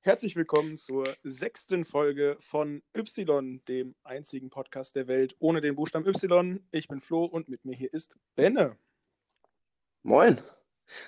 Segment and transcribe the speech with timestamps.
[0.00, 6.06] Herzlich willkommen zur sechsten Folge von Y, dem einzigen Podcast der Welt ohne den Buchstaben
[6.06, 6.60] Y.
[6.70, 8.76] Ich bin Flo und mit mir hier ist Benne.
[10.02, 10.40] Moin.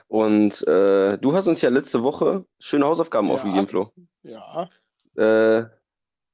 [0.09, 3.35] Und äh, du hast uns ja letzte Woche schöne Hausaufgaben Ja.
[3.35, 3.93] aufgegeben, Flo.
[4.23, 4.69] Ja,
[5.17, 5.65] Äh,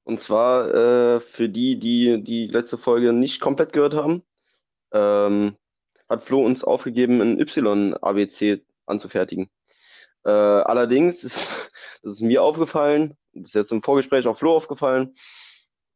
[0.07, 4.23] und zwar äh, für die, die die letzte Folge nicht komplett gehört haben,
[4.93, 5.57] ähm,
[6.09, 9.51] hat Flo uns aufgegeben, ein Y-ABC anzufertigen.
[10.25, 11.51] Äh, allerdings ist,
[12.05, 15.13] das ist mir aufgefallen, das ist jetzt im Vorgespräch auch Flo aufgefallen,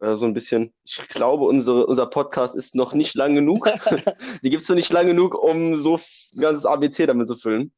[0.00, 0.74] äh, so ein bisschen.
[0.82, 3.70] Ich glaube, unsere, unser Podcast ist noch nicht lang genug.
[4.42, 6.00] Die gibt es noch nicht lang genug, um so
[6.34, 7.72] ein ganzes ABC damit zu füllen.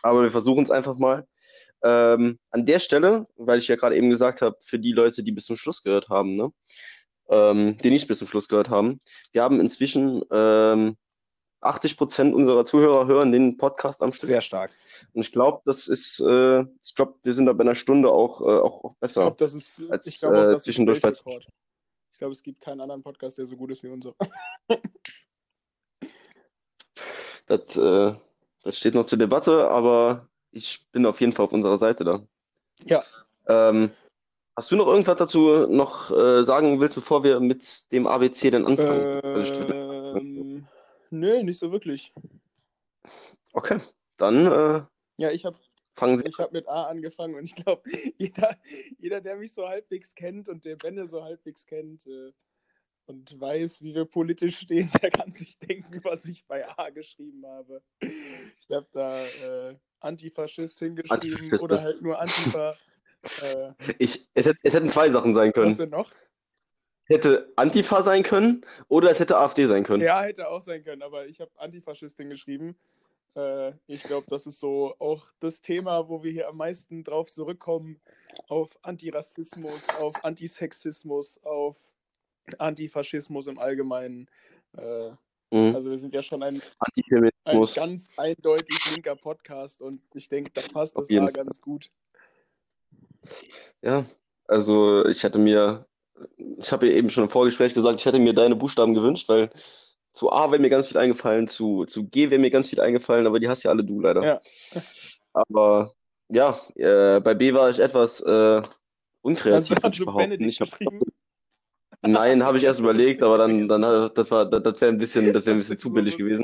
[0.00, 1.26] Aber wir versuchen es einfach mal.
[1.84, 5.32] Ähm, an der Stelle, weil ich ja gerade eben gesagt habe, für die Leute, die
[5.32, 6.52] bis zum Schluss gehört haben, ne?
[7.28, 9.00] Ähm, die nicht bis zum Schluss gehört haben,
[9.32, 10.96] wir haben inzwischen ähm,
[11.62, 14.26] 80 Prozent unserer Zuhörer hören den Podcast am Stück.
[14.28, 14.72] sehr stark.
[15.12, 18.40] Und ich glaube, das ist, äh, ich glaube, wir sind da bei einer Stunde auch,
[18.40, 19.20] äh, auch, auch Ich besser.
[19.22, 21.10] glaube, das ist, Als, ich glaube auch, äh, das ist zwischendurch bei-.
[21.10, 24.14] Ich glaube, es gibt keinen anderen Podcast, der so gut ist wie unser.
[27.46, 28.14] Das, äh,
[28.62, 32.26] das steht noch zur Debatte, aber ich bin auf jeden Fall auf unserer Seite da.
[32.84, 33.04] Ja.
[33.46, 33.90] Ähm,
[34.56, 38.66] hast du noch irgendwas dazu noch äh, sagen willst, bevor wir mit dem ABC dann
[38.66, 39.20] anfangen?
[39.22, 40.68] Also Ähm,
[41.10, 42.12] nö, nicht so wirklich.
[43.52, 43.78] okay,
[44.16, 44.82] dann äh,
[45.16, 45.58] Ja, ich habe
[45.94, 46.26] fangen Sie.
[46.26, 47.82] Ich habe mit A angefangen und ich glaube,
[48.18, 48.58] jeder,
[48.98, 52.32] jeder, der mich so halbwegs kennt und der Benne so halbwegs kennt äh,
[53.06, 57.44] und weiß, wie wir politisch stehen, der kann sich denken, was ich bei A geschrieben
[57.46, 57.82] habe.
[58.00, 62.76] Ich habe da äh, Antifaschist hingeschrieben Antifaschist, oder halt nur Antifa.
[63.42, 65.76] äh, Ich, es, hätt- es hätten zwei Sachen sein was können.
[65.76, 66.10] denn noch?
[67.04, 70.02] Hätte Antifa sein können oder es hätte AfD sein können.
[70.02, 72.76] Ja, hätte auch sein können, aber ich habe Antifaschist hingeschrieben.
[73.34, 77.30] Äh, ich glaube, das ist so auch das Thema, wo wir hier am meisten drauf
[77.30, 78.00] zurückkommen,
[78.48, 81.76] auf Antirassismus, auf Antisexismus, auf
[82.58, 84.28] Antifaschismus im Allgemeinen.
[84.76, 85.10] Äh,
[85.52, 85.76] Mhm.
[85.76, 86.62] also wir sind ja schon ein,
[87.44, 91.44] ein ganz eindeutig linker Podcast und ich denke, da passt Auf das jeden A Fall.
[91.44, 91.90] ganz gut.
[93.82, 94.06] Ja,
[94.48, 95.86] also ich hätte mir,
[96.56, 99.50] ich habe ja eben schon im Vorgespräch gesagt, ich hätte mir deine Buchstaben gewünscht, weil
[100.14, 103.26] zu A wäre mir ganz viel eingefallen, zu, zu G wäre mir ganz viel eingefallen,
[103.26, 104.24] aber die hast ja alle du leider.
[104.24, 104.40] Ja.
[105.34, 105.92] Aber
[106.28, 108.62] ja, äh, bei B war ich etwas äh,
[109.20, 110.48] unkreativ, du würde ich also behaupten.
[110.48, 111.00] Ich geschrieben?
[112.02, 115.32] Nein, habe ich erst überlegt, aber dann, dann hat- das war, das, wäre ein bisschen,
[115.32, 116.42] das wäre ein bisschen zu billig gewesen.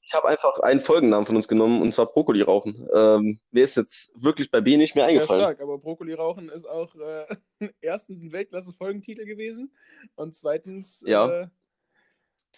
[0.00, 2.88] Ich habe einfach einen Folgennamen von uns genommen und zwar Brokkoli rauchen.
[2.94, 5.42] Ähm, mir ist jetzt wirklich bei B nicht mehr Ja, eingefallen.
[5.42, 7.26] stark, aber Brokkoli rauchen ist auch äh,
[7.82, 9.70] erstens ein Weltklasse-Folgentitel gewesen
[10.14, 11.42] und zweitens, Ja.
[11.42, 11.48] äh,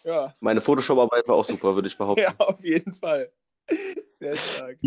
[0.05, 2.23] ja, Meine Photoshop-Arbeit war auch super, würde ich behaupten.
[2.23, 3.33] ja, auf jeden Fall.
[4.07, 4.79] Sehr stark.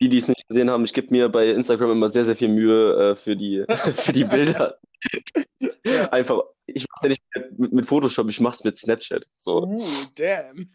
[0.00, 2.48] Die, die es nicht gesehen haben, ich gebe mir bei Instagram immer sehr, sehr viel
[2.48, 4.78] Mühe äh, für die, für die Bilder.
[6.10, 7.22] Einfach, ich mache ja nicht
[7.58, 9.26] mit, mit Photoshop, ich mache es mit Snapchat.
[9.36, 9.84] So, Uh,
[10.14, 10.70] damn.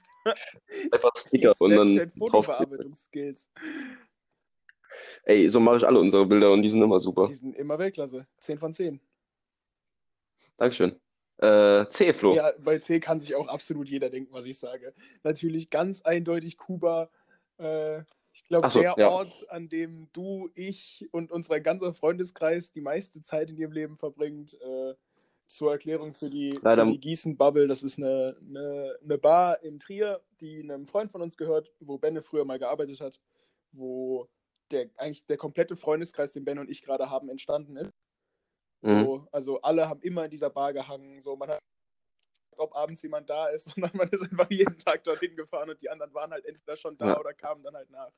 [0.92, 2.46] einfach Sticker und dann drauf.
[2.46, 3.52] Snapchat-Fotobearbeitungsskills.
[5.24, 7.28] Ey, so mache ich alle unsere Bilder und die sind immer super.
[7.28, 8.28] Die sind immer Weltklasse.
[8.40, 9.00] 10 von 10.
[10.58, 11.00] Dankeschön.
[11.38, 12.36] Äh, C, Flo.
[12.36, 14.94] Ja, bei C kann sich auch absolut jeder denken, was ich sage.
[15.24, 17.10] Natürlich ganz eindeutig Kuba.
[17.58, 18.04] Äh,
[18.34, 19.10] ich glaube, so, der ja.
[19.10, 23.98] Ort, an dem du, ich und unser ganzer Freundeskreis die meiste Zeit in ihrem Leben
[23.98, 24.54] verbringt.
[24.62, 24.96] Äh,
[25.48, 27.68] zur Erklärung für die, Leider- für die Gießen-Bubble.
[27.68, 31.98] Das ist eine, eine, eine Bar in Trier, die einem Freund von uns gehört, wo
[31.98, 33.20] Benne früher mal gearbeitet hat,
[33.74, 34.30] wo
[34.72, 37.92] der, eigentlich der komplette Freundeskreis, den Ben und ich gerade haben, entstanden ist.
[38.82, 39.04] Mhm.
[39.04, 41.20] So, also alle haben immer in dieser Bar gehangen.
[41.20, 41.60] So, man hat
[42.62, 45.90] ob abends jemand da ist, sondern man ist einfach jeden Tag dorthin gefahren und die
[45.90, 47.20] anderen waren halt entweder schon da Ja.
[47.20, 48.12] oder kamen dann halt nach.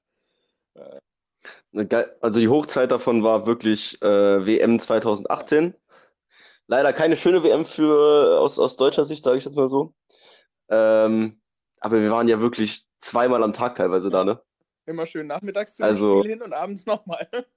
[1.90, 5.76] Geil- Also die Hochzeit davon war wirklich äh, WM 2018.
[6.68, 9.94] Leider keine schöne WM für aus, aus deutscher Sicht, sage ich jetzt mal so.
[10.70, 11.42] Ähm,
[11.80, 14.42] aber wir waren ja wirklich zweimal am Tag teilweise da, ne?
[14.86, 17.28] Immer schön nachmittags zu dem Also- Spiel hin und abends nochmal.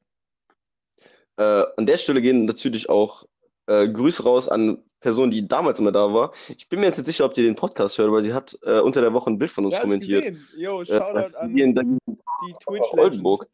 [1.39, 3.27] Äh, an der Stelle gehen natürlich auch
[3.67, 6.33] äh, Grüße raus an Personen, die damals immer da war.
[6.57, 8.81] Ich bin mir jetzt nicht sicher, ob die den Podcast hört, weil sie hat äh,
[8.81, 10.25] unter der Woche ein Bild von uns ich kommentiert.
[10.25, 10.49] gesehen.
[10.57, 13.49] Jo, Äh, Shoutout an hier in der, die Twitch Oldenburg.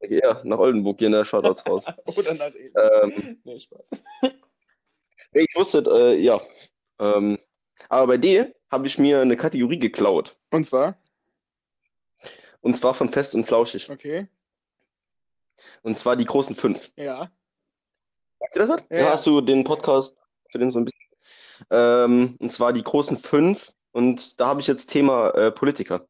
[0.00, 1.86] Ja, nach Oldenburg gehen da Shoutouts raus.
[2.16, 3.90] Oder nach Ähm, Nee, Spaß.
[5.32, 6.40] Nee, Ich wusste, äh, ja.
[6.98, 7.38] Ähm,
[7.88, 10.36] aber bei D habe ich mir eine Kategorie geklaut.
[10.50, 10.96] Und zwar?
[12.60, 13.88] Und zwar von Fest und Flauschig.
[13.90, 14.26] Okay.
[15.82, 16.90] Und zwar die großen fünf.
[16.96, 17.30] Ja.
[18.54, 18.84] Das was?
[18.90, 20.18] Ja, hast du den Podcast
[20.50, 20.98] für den so ein bisschen?
[21.70, 23.72] Ähm, und zwar die großen fünf.
[23.92, 26.06] Und da habe ich jetzt Thema äh, Politiker.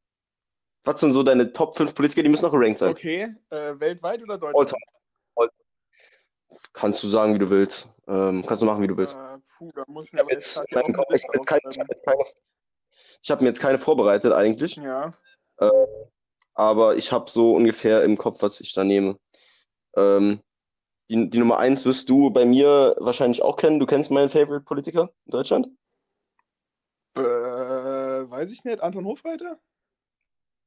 [0.85, 2.23] Was sind so deine Top 5 Politiker?
[2.23, 2.91] Die müssen auch gerankt sein.
[2.91, 4.71] Okay, äh, weltweit oder All Deutschland?
[4.71, 5.51] time.
[6.73, 7.89] Kannst du sagen, wie du willst.
[8.07, 9.15] Ähm, kannst du machen, wie du willst.
[9.15, 12.23] Äh, puh, da muss ich mir habe jetzt, ich jetzt keine, ich jetzt keine,
[13.23, 15.11] ich hab mir jetzt keine vorbereitet eigentlich, Ja,
[16.55, 19.17] aber ich habe so ungefähr im Kopf, was ich da nehme.
[19.97, 20.41] Ähm,
[21.11, 23.79] die, die Nummer eins wirst du bei mir wahrscheinlich auch kennen.
[23.79, 25.69] Du kennst meinen Favorite Politiker in Deutschland?
[27.19, 27.21] äh,
[28.31, 28.83] weiß ich nicht.
[28.83, 29.61] Anton Hofreiter?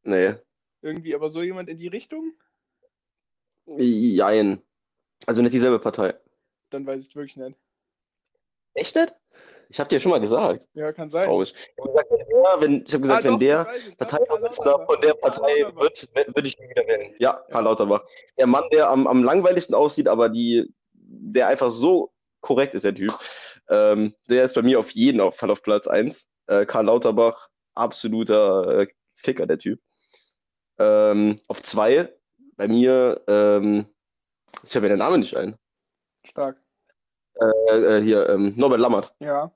[0.03, 0.35] Nee.
[0.81, 2.33] Irgendwie aber so jemand in die Richtung?
[3.65, 4.61] Jein.
[5.25, 6.15] Also nicht dieselbe Partei.
[6.69, 7.57] Dann weiß ich wirklich nicht.
[8.73, 9.15] Echt nicht?
[9.71, 10.67] Ich habe dir schon mal gesagt.
[10.73, 11.25] Ja, kann sein.
[11.25, 11.53] traurig.
[11.55, 12.11] Ich habe gesagt,
[12.59, 13.65] wenn ich hab gesagt, Ah, wenn doch, der
[13.97, 15.13] Parteivorsitzender von der.
[15.13, 17.15] Partei wird, würde ich ihn wieder wählen.
[17.19, 18.03] Ja, Karl Lauterbach.
[18.37, 22.95] Der Mann, der am, am langweiligsten aussieht, aber die, der einfach so korrekt ist, der
[22.95, 23.13] Typ.
[23.69, 26.29] Ähm, der ist bei mir auf jeden Fall auf Platz 1.
[26.47, 29.79] Äh, Karl Lauterbach, absoluter äh, Ficker, der Typ.
[30.79, 32.13] Ähm, auf zwei,
[32.57, 33.85] bei mir, ähm,
[34.65, 35.55] ich habe mir der Name nicht ein.
[36.25, 36.61] Stark.
[37.39, 39.13] Äh, äh, hier, ähm, Norbert Lammert.
[39.19, 39.53] Ja,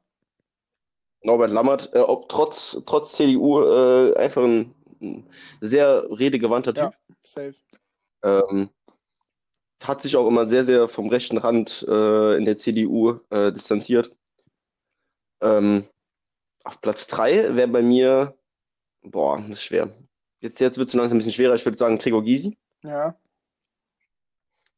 [1.25, 5.27] Norbert Lammert, äh, ob trotz, trotz CDU, äh, einfach ein, ein
[5.62, 6.83] sehr redegewandter Typ.
[6.83, 6.94] Ja.
[7.24, 7.56] safe.
[8.24, 8.69] Ähm,
[9.83, 14.16] hat sich auch immer sehr, sehr vom rechten Rand äh, in der CDU äh, distanziert.
[15.42, 15.86] Ähm,
[16.63, 18.36] auf Platz 3 wäre bei mir,
[19.04, 19.94] boah, das ist schwer.
[20.39, 21.56] Jetzt, jetzt wird es langsam ein bisschen schwerer.
[21.56, 23.16] Ich würde sagen Gregor Gysi, Ja,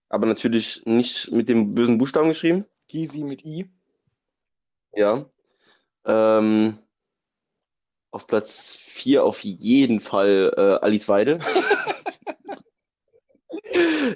[0.10, 2.66] aber natürlich nicht mit dem bösen Buchstaben geschrieben.
[2.88, 3.70] Gysi mit I.
[4.96, 5.30] Ja.
[6.08, 6.80] Ähm,
[8.12, 11.40] auf Platz 4 auf jeden Fall äh, Alice Weidel.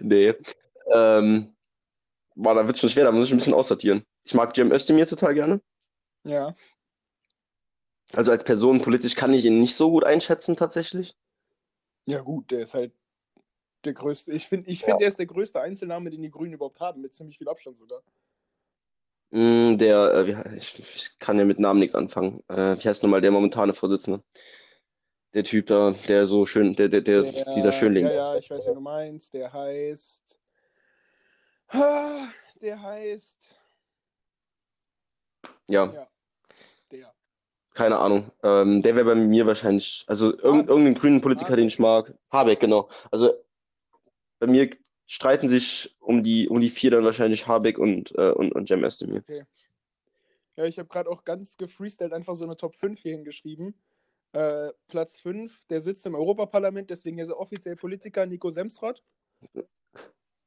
[0.01, 0.33] Nee.
[0.91, 1.55] Ähm,
[2.35, 4.03] boah, da wird es schon schwer, da muss ich ein bisschen aussortieren.
[4.23, 5.61] Ich mag Cem Özdemir total gerne.
[6.23, 6.55] Ja,
[8.13, 11.15] Also als Person politisch kann ich ihn nicht so gut einschätzen tatsächlich.
[12.05, 12.93] ja gut, der ist halt
[13.85, 14.31] der größte.
[14.33, 17.13] Ich finde, ich find, er ist der größte Einzelname, den die Grünen überhaupt haben, mit
[17.13, 18.03] ziemlich viel Abstand sogar.
[19.31, 22.43] Mm, der, äh, ich, ich kann ja mit Namen nichts anfangen.
[22.49, 24.21] Äh, wie heißt nochmal der momentane Vorsitzende?
[25.33, 28.05] Der Typ da, der so schön, der, der, der, Der, dieser Schönling.
[28.05, 29.33] Ja, ja, ich weiß, wen du meinst.
[29.33, 30.37] Der heißt.
[31.69, 32.27] Ah,
[32.61, 33.55] Der heißt.
[35.69, 36.07] Ja, Ja,
[36.91, 37.13] der.
[37.73, 38.29] keine Ahnung.
[38.43, 40.43] Ähm, der wäre bei mir wahrscheinlich, also Habeck.
[40.43, 42.13] irgendeinen grünen Politiker, den ich mag.
[42.29, 42.89] Habeck, genau.
[43.09, 43.33] Also
[44.39, 44.69] bei mir
[45.11, 48.81] streiten sich um die, um die vier dann wahrscheinlich Habeck und, äh, und, und Cem
[48.81, 49.23] Özdemir.
[50.55, 53.75] Ja, ich habe gerade auch ganz gefreestylt einfach so eine Top 5 hier hingeschrieben.
[54.31, 59.03] Äh, Platz 5, der sitzt im Europaparlament, deswegen ist er offiziell Politiker, Nico Semsrott,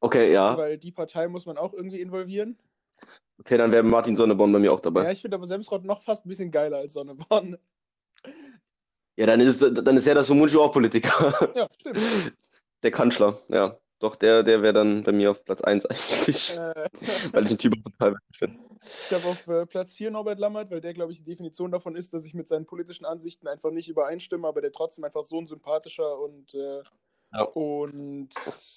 [0.00, 0.56] Okay, ja.
[0.56, 2.58] weil die Partei muss man auch irgendwie involvieren.
[3.40, 5.12] Okay, dann wäre Martin Sonneborn bei mir auch Ja, dabei.
[5.12, 7.58] ich finde aber Semsrott noch fast ein bisschen geiler als Sonneborn.
[9.16, 11.52] Ja, dann ist, dann ist er das Sumunchu auch Politiker.
[11.55, 12.32] Ja, stimmt.
[12.82, 13.78] Der Kanzler, ja.
[14.00, 16.88] Doch, der, der wäre dann bei mir auf Platz 1 eigentlich, Äh,
[17.32, 18.58] weil ich den Typ total witzig finde.
[18.82, 21.96] ich habe auf äh, Platz 4 Norbert Lammert, weil der, glaube ich, die Definition davon
[21.96, 25.38] ist, dass ich mit seinen politischen Ansichten einfach nicht übereinstimme, aber der trotzdem einfach so
[25.38, 26.82] ein sympathischer und, äh,
[27.32, 27.43] Ja.
[27.44, 28.31] und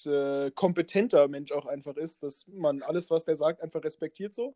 [0.06, 4.56] äh, kompetenter Mensch auch einfach ist, dass man alles, was der sagt, einfach respektiert so.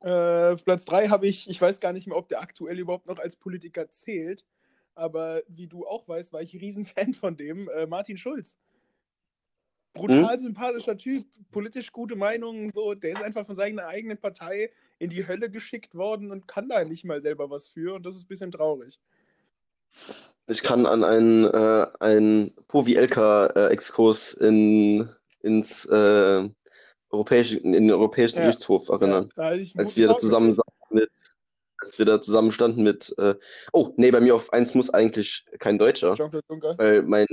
[0.00, 3.06] Äh, auf Platz 3 habe ich, ich weiß gar nicht mehr, ob der aktuell überhaupt
[3.08, 4.44] noch als Politiker zählt,
[4.98, 8.56] aber wie du auch weißt, war ich Riesenfan von dem, äh, Martin Schulz.
[9.94, 15.10] Brutal sympathischer Typ, politisch gute Meinungen, so, der ist einfach von seiner eigenen Partei in
[15.10, 18.24] die Hölle geschickt worden und kann da nicht mal selber was für und das ist
[18.24, 19.00] ein bisschen traurig.
[20.46, 25.08] Ich kann an einen, äh, einen Povi-Elka-Exkurs in,
[25.40, 26.48] ins äh,
[27.10, 28.44] europäische, in den Europäischen Ja.
[28.44, 29.30] Gerichtshof erinnern.
[29.36, 31.10] Ja, als wir da zusammen saßen mit,
[31.78, 33.34] als wir da zusammen standen mit, äh,
[33.72, 36.74] oh, nee, bei mir auf eins muss eigentlich kein Deutscher, Jean-Claude Juncker.
[36.78, 37.26] weil mein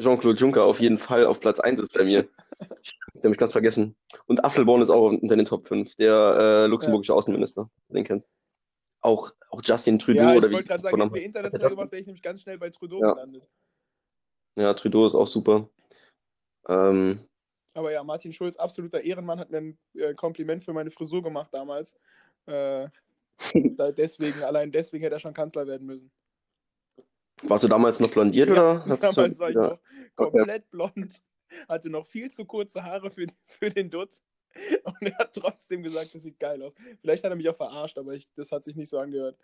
[0.00, 2.28] Jean-Claude Juncker auf jeden Fall auf Platz 1 ist bei mir.
[2.82, 3.96] Ich hab's nämlich ganz vergessen.
[4.26, 8.28] Und Asselborn ist auch unter den Top 5, der äh, luxemburgische Außenminister, den kennt.
[9.00, 11.92] Auch, auch Justin Trudeau Ja, ich oder wie wollte gerade sagen, hätten wir international gemacht,
[11.92, 13.12] wäre ich nämlich ganz schnell bei Trudeau Ja.
[13.12, 13.48] gelandet.
[14.56, 15.68] Ja, Trudeau ist auch super.
[16.68, 17.20] Ähm,
[17.74, 21.54] Aber ja, Martin Schulz, absoluter Ehrenmann, hat mir ein äh, Kompliment für meine Frisur gemacht
[21.54, 21.96] damals.
[22.46, 22.88] Äh,
[23.96, 26.10] deswegen, allein deswegen hätte er schon Kanzler werden müssen.
[27.42, 28.84] warst du damals noch blondiert Ja, oder?
[28.88, 29.68] hast du- Damals war ich ja.
[29.68, 29.80] noch
[30.16, 31.22] komplett blond,
[31.68, 34.22] hatte noch viel zu kurze Haare für, für den Dutt.
[34.82, 36.74] Und er hat trotzdem gesagt, das sieht geil aus.
[37.00, 39.38] Vielleicht hat er mich auch verarscht, aber ich, das hat sich nicht so angehört.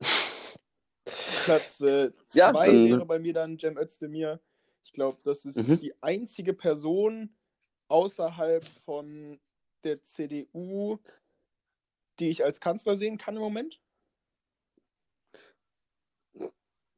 [1.44, 4.40] Platz 2 äh, Ja, wäre bei mir dann Cem Özdemir.
[4.84, 5.78] Ich glaube, das ist Mhm.
[5.80, 7.34] die einzige Person
[7.88, 9.38] außerhalb von
[9.82, 10.98] der CDU,
[12.20, 13.80] die ich als Kanzler sehen kann im Moment?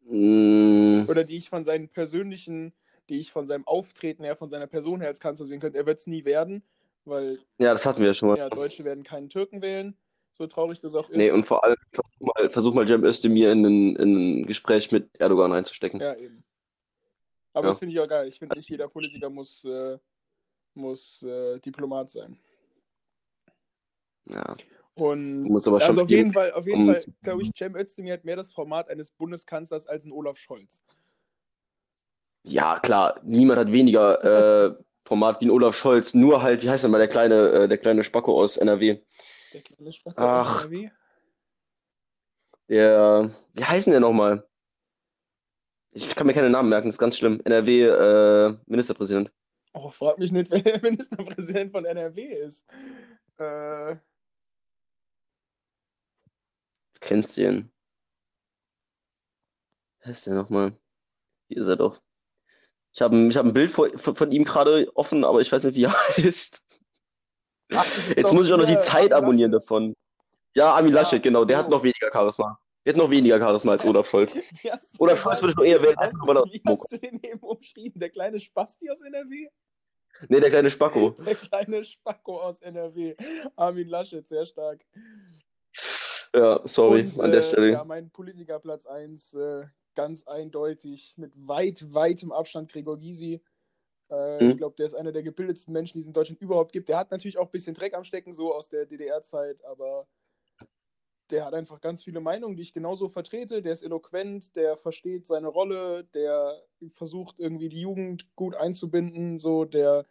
[0.03, 2.73] Mm, Oder die ich von seinen persönlichen,
[3.09, 5.79] die ich von seinem Auftreten her, von seiner Person her als Kanzler sehen könnte?
[5.79, 6.63] Er wird es nie werden,
[7.05, 8.39] weil ja, das hatten wir ja schon mal.
[8.39, 9.97] ja, Deutsche werden keinen Türken wählen,
[10.33, 11.17] so traurig das auch ist.
[11.17, 14.93] Nee, und vor allem versuch mal, versuch mal Cem Özdemir in ein, in ein Gespräch
[14.93, 16.01] mit Erdogan reinzustecken.
[16.01, 16.45] Ja, eben.
[17.53, 17.71] Aber Ja.
[17.71, 18.29] das finde ich auch geil.
[18.29, 19.99] Ich finde nicht jeder Politiker muss, äh,
[20.75, 22.39] muss äh, Diplomat sein.
[24.27, 24.57] Ja,
[24.97, 27.51] Und du musst aber schon also auf jeden Fall, auf jeden um- Fall, glaube ich,
[27.57, 30.83] Cem Özdemir hat mehr das Format eines Bundeskanzlers als ein Olaf Scholz.
[32.45, 34.75] Ja, klar, niemand hat weniger äh,
[35.05, 37.77] Format wie ein Olaf Scholz, nur halt, wie heißt denn mal der kleine, äh, der
[37.77, 38.99] kleine Spacko aus NRW?
[39.53, 40.57] Der kleine Spacko Ach.
[40.57, 40.91] aus NRW.
[42.69, 44.49] Der, wie heißen der nochmal?
[45.91, 47.41] Ich kann mir keine Namen merken, das ist ganz schlimm.
[47.45, 49.31] NRW, äh, Ministerpräsident.
[49.75, 52.67] Oh, frag mich nicht, wer der Ministerpräsident von NRW ist.
[53.37, 53.97] Äh,
[56.97, 57.71] Du kennst den.
[60.03, 60.73] Wer ist der nochmal?
[61.49, 62.01] Hier ist er doch.
[62.95, 65.75] Ich habe ich hab ein Bild von von ihm gerade offen, aber ich weiß nicht,
[65.75, 66.65] wie er heißt.
[67.75, 69.95] ach, Jetzt muss ich auch noch die Zeit abonnieren davon.
[70.55, 71.65] Ja, Armin Ja, Laschet, genau, der so.
[71.65, 72.59] hat noch weniger Charisma.
[72.87, 74.33] Der hat noch weniger Charisma als Olaf Scholz.
[74.63, 78.01] Du Olaf Scholz würde ich noch eher wählen, hast, Wie hast du den eben umschrieben?
[78.01, 79.49] Der kleine Spasti aus NRW?
[80.29, 81.11] Nee, der kleine Spacko.
[81.11, 83.15] Der kleine Spacko aus NRW.
[83.57, 84.87] Armin Laschet, sehr stark.
[86.37, 87.73] Ja, sorry, Und, an der äh, Stelle.
[87.73, 89.65] Ja, mein Politikerplatz 1, äh,
[89.95, 93.41] ganz eindeutig, mit weit, weitem Abstand Gregor Gysi.
[94.09, 94.51] Äh, Hm.
[94.51, 96.89] Ich glaube, der ist einer der gebildetsten Menschen, die es in Deutschland überhaupt gibt.
[96.89, 100.07] Der hat natürlich auch ein bisschen Dreck am Stecken, so aus der DDR-Zeit, aber
[101.31, 103.63] der hat einfach ganz viele Meinungen, die ich genauso vertrete.
[103.63, 106.63] Der ist eloquent, der versteht seine Rolle, der
[106.93, 109.39] versucht irgendwie die Jugend gut einzubinden.
[109.39, 110.05] So, der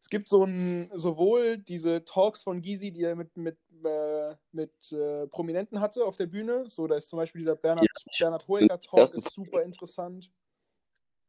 [0.00, 4.72] es gibt so ein, sowohl diese Talks von Gysi, die er mit, mit, äh, mit
[4.92, 6.64] äh, Prominenten hatte auf der Bühne.
[6.68, 7.88] So, da ist zum Beispiel dieser Bernhard,
[8.18, 10.30] Bernhard Hoeker Talk, ersten ist super interessant.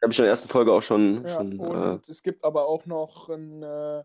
[0.02, 2.68] Habe ich in der ersten Folge auch schon, Ja, schon äh, und es gibt aber
[2.68, 4.04] auch noch ein, äh,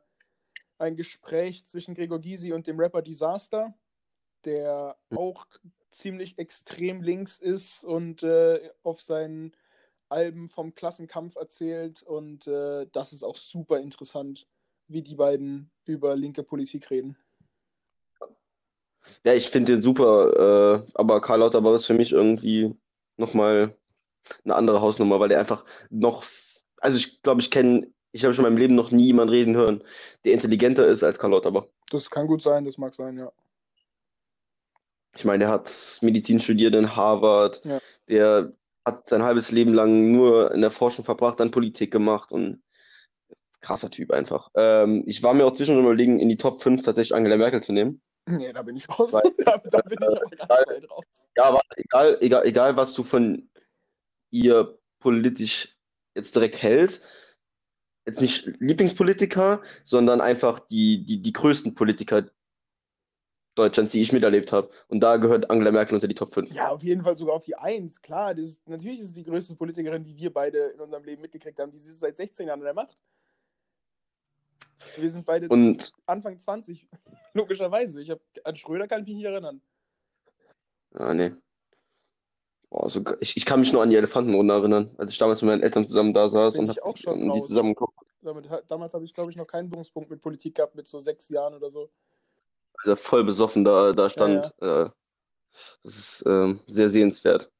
[0.79, 3.73] ein Gespräch zwischen Gregor Gysi und dem Rapper Disaster,
[4.45, 5.19] der Hm.
[5.19, 5.47] auch
[5.91, 9.53] ziemlich extrem links ist und äh, auf seinen
[10.09, 12.03] Alben vom Klassenkampf erzählt.
[12.03, 14.47] Und äh, das ist auch super interessant,
[14.89, 17.17] wie die beiden über linke Politik reden.
[19.25, 22.75] ja, ich finde den super, äh, aber Karl Lauterbach ist für mich irgendwie
[23.17, 23.77] nochmal
[24.45, 26.25] eine andere Hausnummer, weil der einfach noch,
[26.79, 29.55] also ich glaube, ich kenne, ich habe schon in meinem Leben noch nie jemanden reden
[29.57, 29.85] hören,
[30.25, 31.67] der intelligenter ist als Karl Lauterbach.
[31.91, 33.31] Das kann gut sein, das mag sein, ja.
[35.17, 37.79] Ich meine, der hat Medizin studiert in Harvard, Ja.
[38.09, 38.53] der
[38.85, 42.63] hat sein halbes Leben lang nur in der Forschung verbracht, dann Politik gemacht und
[43.61, 44.51] krasser Typ einfach.
[44.55, 47.73] Ähm, ich war mir auch zwischendurch überlegen, in die Top 5 tatsächlich Angela Merkel zu
[47.73, 48.01] nehmen.
[48.29, 49.13] Nee, da bin ich raus.
[49.13, 51.05] Weil- da, da bin ich aber ganz Weil- weit raus.
[51.37, 53.51] Ja, aber egal, egal, egal, was du von
[54.31, 55.77] ihr politisch
[56.15, 57.07] jetzt direkt hältst,
[58.07, 62.29] jetzt nicht Lieblingspolitiker, sondern einfach die, die, die größten Politiker
[63.57, 64.71] Deutschlands, die ich miterlebt habe.
[64.89, 66.53] Und da gehört Angela Merkel unter die Top 5.
[66.53, 68.03] Ja, auf jeden Fall sogar auf die Eins.
[68.03, 71.23] Klar, das ist, natürlich ist es die größte Politikerin, die wir beide in unserem Leben
[71.23, 71.71] mitgekriegt haben.
[71.73, 73.03] Die ist seit 16 Jahren an der Macht.
[74.97, 76.89] Wir sind beide Und Anfang 20,
[77.35, 78.01] logischerweise.
[78.01, 79.61] Ich hab, an Schröder kann ich mich nicht erinnern.
[80.95, 81.33] Ah, nee.
[82.71, 85.41] Oh, so, ge- ich, ich kann mich nur an die Elefantenrunde erinnern, als ich damals
[85.43, 87.95] mit meinen Eltern zusammen da saß Bin und ich hab auch schon die zusammen geguckt.
[88.23, 91.29] Damit, damals habe ich, glaube ich, noch keinen Berührungspunkt mit Politik gehabt, mit so sechs
[91.29, 91.91] Jahren oder so.
[92.79, 94.53] als er voll besoffen da, da stand.
[94.61, 94.91] Äh,
[95.85, 97.51] das ist ähm, sehr sehenswert.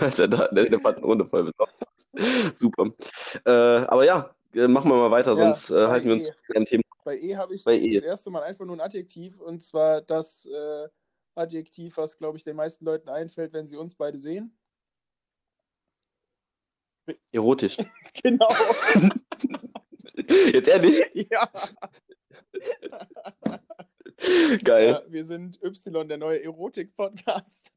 [0.00, 2.56] Er da in der Elefantenrunde voll besoffen.
[2.56, 2.90] Super.
[3.44, 6.14] Äh, aber ja, machen wir mal weiter, Ja, sonst äh, halten wir E.
[6.16, 6.82] uns zu einem Thema.
[7.04, 7.94] Bei E habe ich Bei E.
[7.94, 10.88] das erste Mal einfach nur ein Adjektiv und zwar das äh,
[11.34, 14.56] Adjektiv, was, glaube ich, den meisten Leuten einfällt, wenn sie uns beide sehen.
[17.32, 17.76] Erotisch.
[18.22, 18.46] Genau.
[20.52, 21.00] Jetzt ehrlich?
[21.30, 21.48] ja.
[24.62, 24.88] Geil.
[24.88, 25.02] ja.
[25.08, 27.72] Wir sind Y, der neue Erotik-Podcast.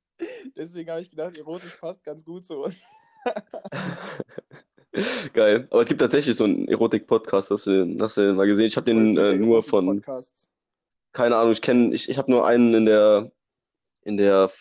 [0.55, 2.75] Deswegen habe ich gedacht, erotisch passt ganz gut zu uns.
[5.33, 5.67] Geil.
[5.71, 8.65] Aber es gibt tatsächlich so einen Erotik-Podcast, hast du, hast du mal gesehen?
[8.65, 10.49] Ich habe den äh, nur von, Erotik-Podcasts.
[11.11, 13.31] keine Ahnung, ich kenne, ich, ich habe nur einen in der,
[14.01, 14.51] in der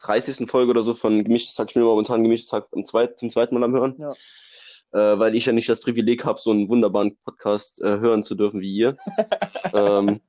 [0.00, 0.50] 30.
[0.50, 1.68] Folge oder so von Gemischtes Hack.
[1.68, 3.96] Ich bin momentan Gemischtes Hack zum zweiten, zum zweiten Mal am Hören.
[3.98, 4.12] Ja.
[4.92, 8.34] Äh, weil ich ja nicht das Privileg habe, so einen wunderbaren Podcast äh, hören zu
[8.34, 8.96] dürfen wie ihr.
[9.72, 10.20] ähm,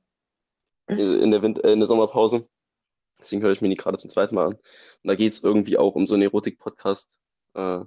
[0.86, 2.46] in der, Winter, äh, in der Sommerpause.
[3.18, 4.54] Deswegen höre ich mir die gerade zum zweiten Mal an.
[4.54, 4.60] Und
[5.04, 7.18] da geht es irgendwie auch um so einen Erotik-Podcast.
[7.54, 7.84] Äh,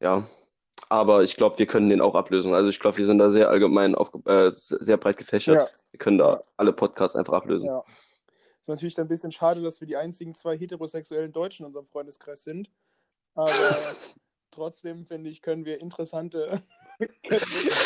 [0.00, 0.26] ja,
[0.88, 2.54] Aber ich glaube, wir können den auch ablösen.
[2.54, 5.68] Also ich glaube, wir sind da sehr allgemein aufge äh, sehr breit gefächert.
[5.68, 5.68] Ja.
[5.90, 7.66] Wir können da alle Podcasts einfach ablösen.
[7.66, 7.84] Ja.
[8.60, 11.86] Ist natürlich dann ein bisschen schade, dass wir die einzigen zwei heterosexuellen Deutschen in unserem
[11.86, 12.70] Freundeskreis sind.
[13.34, 13.52] Aber
[14.50, 16.62] trotzdem, finde ich, können wir interessante,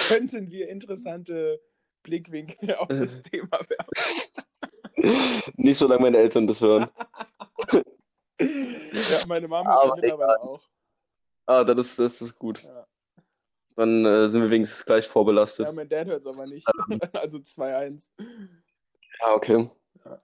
[0.09, 1.61] könnten wir interessante
[2.03, 5.53] Blickwinkel auf das Thema werfen.
[5.57, 6.89] Nicht solange meine Eltern das hören.
[8.41, 10.63] Ja, meine Mama ist ja mittlerweile auch.
[11.51, 12.63] Ah, das ist, das ist gut.
[12.63, 12.87] Ja.
[13.75, 15.67] Dann äh, sind wir wenigstens gleich vorbelastet.
[15.67, 16.65] Ja, mein Dad hört es aber nicht.
[17.13, 18.09] Also 2-1.
[19.21, 19.69] Ja, okay.
[20.05, 20.23] Ja.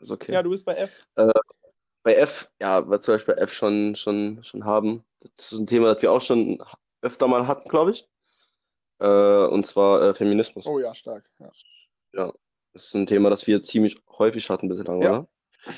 [0.00, 0.32] Ist okay.
[0.32, 0.90] Ja, du bist bei F.
[2.02, 5.04] Bei F, ja, was soll ich bei F schon, schon, schon haben?
[5.36, 6.60] Das ist ein Thema, das wir auch schon
[7.02, 8.08] öfter mal hatten, glaube ich.
[8.98, 10.66] Äh, und zwar äh, Feminismus.
[10.66, 11.30] Oh ja, stark.
[11.38, 12.32] Ja.
[12.72, 15.10] Das ist ein Thema, das wir ziemlich häufig hatten bislang, Ja.
[15.10, 15.28] oder?
[15.66, 15.76] Das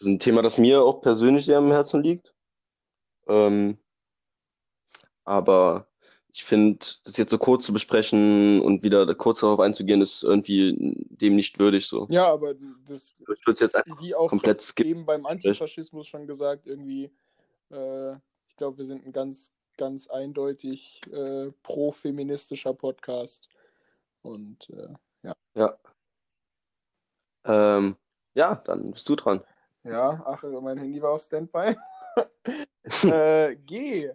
[0.00, 2.34] ist ein Thema, das mir auch persönlich sehr am Herzen liegt.
[3.30, 3.78] Ähm,
[5.24, 5.86] aber
[6.32, 10.96] ich finde, das jetzt so kurz zu besprechen und wieder kurz darauf einzugehen, ist irgendwie
[11.10, 12.06] dem nicht würdig so.
[12.10, 12.54] ja, aber
[12.86, 14.90] das, Ich würde jetzt einfach wie auch komplett skippen.
[14.90, 17.10] eben beim Antifaschismus schon gesagt, irgendwie,
[17.70, 18.12] äh,
[18.48, 23.48] ich glaube, wir sind ein ganz, ganz eindeutig äh, pro-feministischer Podcast.
[24.22, 25.78] Und äh, Ja.
[27.44, 27.96] Ähm,
[28.34, 29.42] ja, dann bist du dran.
[29.84, 31.74] ja, ach, mein Handy war auf Standby.
[33.04, 34.10] äh, G.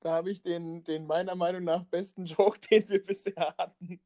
[0.00, 4.00] Da habe ich den, den meiner Meinung nach besten Joke, den wir bisher hatten,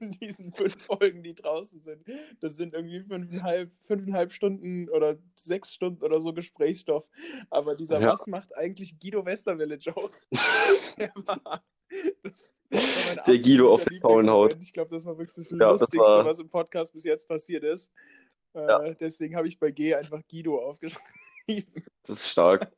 [0.00, 2.04] in diesen fünf Folgen, die draußen sind.
[2.40, 7.04] Das sind irgendwie fünfeinhalb, fünfeinhalb Stunden oder sechs Stunden oder so Gesprächsstoff.
[7.50, 8.14] Aber dieser Ja.
[8.14, 10.18] Was macht eigentlich Guido Westerwelle-Joke?
[10.98, 11.64] Der war.
[12.24, 14.50] Das, das war Der Guido auf die Paulenhaut.
[14.50, 14.62] Lieblingsmoment.
[14.64, 17.28] Ich glaube, das war wirklich das Ja, das Lustigste, war- was im Podcast bis jetzt
[17.28, 17.92] passiert ist.
[18.54, 18.94] Äh, Ja.
[18.94, 21.06] Deswegen habe ich bei G einfach Guido aufgeschrieben.
[22.02, 22.70] Das ist stark.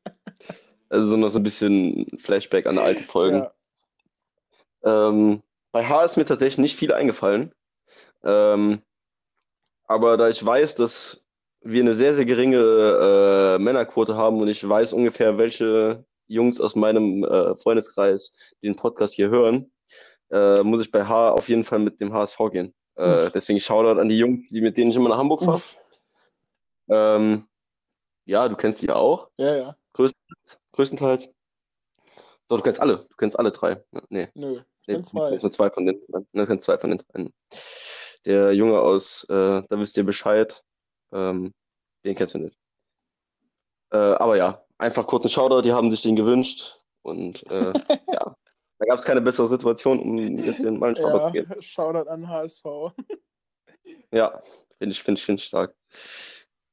[0.89, 3.47] Also so noch so ein bisschen Flashback an alte Folgen.
[4.83, 7.53] Ja, Ähm, bei H ist mir tatsächlich nicht viel eingefallen.
[8.25, 8.81] Ähm,
[9.85, 11.26] aber da ich weiß, dass
[11.61, 16.76] wir eine sehr, sehr geringe äh, Männerquote haben und ich weiß ungefähr, welche Jungs aus
[16.76, 19.73] meinem äh, Freundeskreis den Podcast hier hören,
[20.31, 22.75] äh, muss ich bei H auf jeden Fall mit dem HSV gehen.
[22.97, 25.63] Äh, deswegen Shoutout an die Jungs, die, mit denen ich immer nach Hamburg fahre.
[26.89, 27.48] Ähm,
[28.28, 29.76] ja, du kennst die ja auch, ja, ja.
[30.73, 31.30] größtenteils.
[32.49, 33.06] Doch, du kennst alle.
[33.08, 33.82] Du kennst alle drei.
[34.10, 34.28] Nee.
[34.34, 34.60] Nö.
[34.86, 35.28] Nee, kenn du zwei.
[35.30, 37.34] kennst nur zwei von den, ne, du kennst zwei von den dreien.
[38.26, 40.62] Der Junge aus, äh, da wisst ihr Bescheid,
[41.12, 41.54] ähm,
[42.04, 42.58] den kennst du nicht.
[43.93, 47.73] Äh, aber ja, einfach kurz ein Shoutout, die haben sich den gewünscht und äh,
[48.12, 48.36] ja,
[48.78, 51.52] da gab es keine bessere Situation, um jetzt den mal einen Shoutout zu geben.
[51.54, 52.64] Ja, Shoutout an HSV.
[54.10, 54.43] Ja,
[54.78, 55.75] finde ich, finde ich, finde ich stark.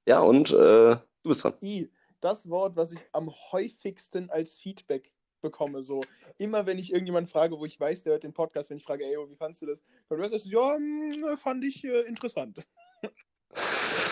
[0.06, 1.56] Ja, und äh, du bist dran.
[1.62, 1.92] I.
[2.22, 5.12] Das Wort, was ich am häufigsten als Feedback
[5.42, 5.84] bekomme.
[5.84, 6.02] So,
[6.38, 9.06] immer wenn ich irgendjemanden frage, wo ich weiß, der hört den Podcast, wenn ich frage,
[9.06, 9.84] ey, wie fandst du das?
[10.10, 12.66] Dann hört das, ja, hm, fand ich äh, interessant.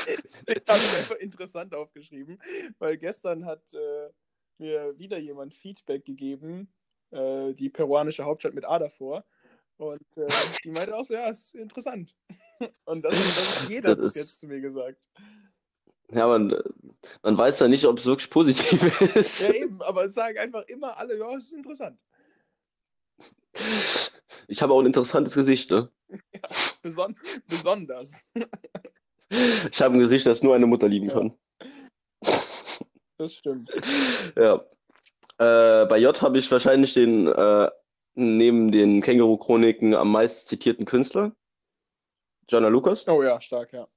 [0.06, 2.40] Deswegen habe ich einfach interessant aufgeschrieben,
[2.78, 4.10] weil gestern hat äh,
[4.58, 6.72] mir wieder jemand Feedback gegeben,
[7.12, 9.26] äh, die peruanische Hauptstadt mit A davor.
[9.78, 10.28] Und äh,
[10.64, 12.16] die meinte auch so, ja, ist interessant.
[12.86, 15.10] Und das, das ist jeder Das ist- jetzt zu mir gesagt.
[16.12, 16.56] Ja, man,
[17.24, 19.42] man weiß ja nicht, ob es wirklich positiv ist.
[19.42, 22.00] Ja, eben, aber es sagen einfach immer alle, ja, es ist interessant.
[24.48, 25.90] Ich habe auch ein interessantes Gesicht, ne?
[26.82, 28.12] Beson besonders.
[29.30, 31.14] Ich habe ein Gesicht, das nur eine Mutter lieben Ja.
[31.14, 31.38] kann.
[33.18, 33.70] Das stimmt.
[34.36, 34.56] Ja.
[35.38, 37.70] Äh, bei J habe ich wahrscheinlich den, äh,
[38.16, 41.32] neben den Känguru-Chroniken am meist zitierten Künstler,
[42.50, 43.08] Jonah Lucas.
[43.08, 43.88] Oh ja, stark, ja.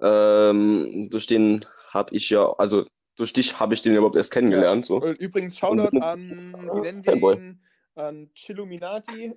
[0.00, 2.86] Ähm, durch den habe ich ja, also
[3.16, 4.86] durch dich habe ich den überhaupt erst kennengelernt.
[4.86, 5.04] So.
[5.04, 7.60] Übrigens, Shoutout an, wie nennen wir ihn?
[7.94, 9.34] An Chilluminati.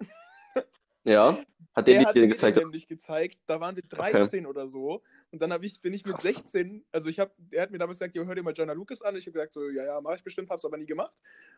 [1.03, 1.37] Ja,
[1.73, 2.57] hat der dir hat gezeigt?
[2.57, 3.39] den nämlich gezeigt.
[3.47, 5.01] Da waren wir 13 oder so.
[5.31, 8.15] Und dann ich, bin ich mit 16, also ich habe, er hat mir damals gesagt,
[8.15, 9.15] hör dir mal Jonah Lucas an.
[9.15, 11.13] Ich habe gesagt, so, ja, ja, mache ich bestimmt, hab's aber nie gemacht.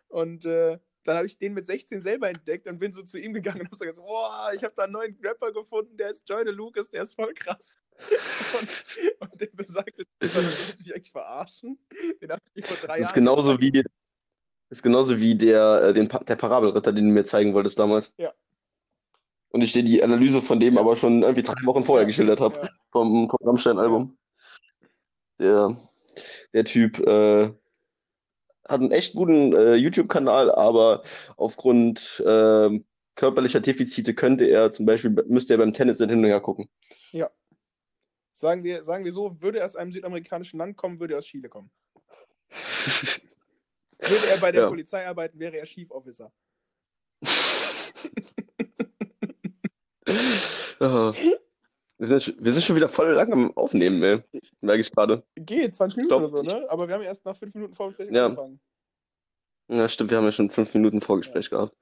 [0.07, 3.33] Und äh, dann habe ich den mit 16 selber entdeckt und bin so zu ihm
[3.33, 6.27] gegangen und habe so gesagt, boah, ich habe da einen neuen Rapper gefunden, der ist
[6.29, 7.77] Jonah Lucas, der ist voll krass.
[8.59, 10.35] Und, und der besagte, willst
[10.79, 11.79] du mich eigentlich verarschen?
[12.21, 13.73] Den habe ich vor drei Das ist Jahren genauso gezeigt.
[13.75, 13.83] wie,
[14.69, 18.13] ist genauso wie der, äh, den, der Parabelritter, den du mir zeigen wolltest damals.
[18.17, 18.33] Ja.
[19.49, 20.81] Und ich dir die Analyse von dem Ja.
[20.81, 22.55] aber schon irgendwie drei Wochen vorher Ja, geschildert habe.
[22.59, 22.69] ja.
[22.91, 24.17] vom, vom Rammstein-Album.
[25.39, 25.77] Der,
[26.53, 27.45] der Typ äh,
[28.67, 31.03] hat einen echt guten äh, YouTube-Kanal, aber
[31.37, 36.41] aufgrund ähm, körperlicher Defizite könnte er zum Beispiel, müsste er beim Tennis hin und her
[36.41, 36.69] gucken.
[38.37, 41.25] Sagen wir, sagen wir so, würde er aus einem südamerikanischen Land kommen, würde er aus
[41.25, 41.71] Chile kommen.
[43.97, 44.67] Würde er bei der Ja.
[44.69, 46.33] Polizei arbeiten, wäre er Chief Officer.
[51.97, 54.21] Wir sind, wir sind schon wieder voll lang am Aufnehmen, ey.
[54.59, 55.23] Merke ich gerade.
[55.35, 56.69] Geht, 20 Minuten glaub, oder so, ne?
[56.69, 58.25] Aber wir haben erst nach 5 Minuten Vorbesprechung Ja.
[58.25, 58.59] angefangen.
[59.69, 61.73] Ja, stimmt, wir haben ja schon fünf Minuten Vorgespräch gehabt.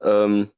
[0.00, 0.50] Ähm,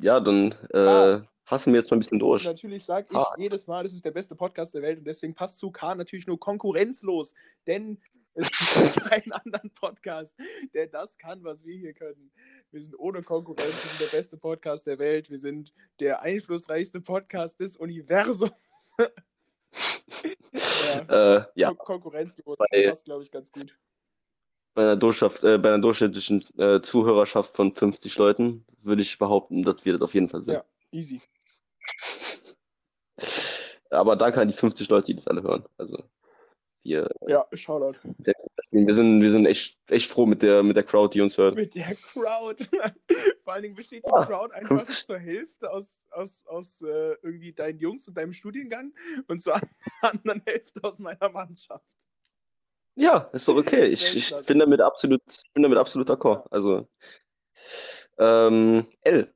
[0.00, 1.22] ja, dann äh, Ah.
[1.46, 2.44] hassen wir jetzt mal ein bisschen durch.
[2.44, 3.32] Natürlich sage ich Ah.
[3.38, 6.26] jedes Mal, das ist der beste Podcast der Welt und deswegen passt zu K natürlich
[6.26, 7.34] nur konkurrenzlos,
[7.68, 8.02] denn
[8.34, 10.34] es gibt keinen anderen Podcast,
[10.74, 12.30] der das kann, was wir hier können.
[12.70, 17.00] Wir sind ohne Konkurrenz, wir sind der beste Podcast der Welt, wir sind der einflussreichste
[17.00, 18.94] Podcast des Universums.
[21.08, 23.76] ja, Äh, ja, Kon konkurrenzlos, Bei- passt glaube ich ganz gut.
[24.74, 29.62] bei einer, Durchschaft, äh, bei einer durchschnittlichen äh, Zuhörerschaft von 50 Leuten würde ich behaupten,
[29.62, 30.54] dass wir das auf jeden Fall sind.
[30.54, 30.64] Ja.
[30.92, 31.20] Easy.
[33.90, 35.64] Aber danke an die 50 Leute, die das alle hören.
[35.76, 36.02] Also
[36.84, 37.98] wir, Ja, Shoutout.
[38.70, 41.54] wir sind, wir sind echt, echt froh mit der, mit der Crowd, die uns hört.
[41.54, 42.64] Mit der Crowd.
[43.42, 45.06] Vor allen Dingen besteht die Ja, Crowd einfach 50.
[45.06, 48.92] zur Hälfte aus, aus, aus äh, irgendwie deinen Jungs und deinem Studiengang
[49.28, 49.54] und zur
[50.02, 51.84] anderen Hälfte aus meiner Mannschaft.
[52.96, 53.86] Ja, ist doch okay.
[53.86, 56.46] Ich, ich bin damit absolut, bin damit absolut d'accord.
[56.50, 56.88] Also,
[58.18, 59.34] ähm, L.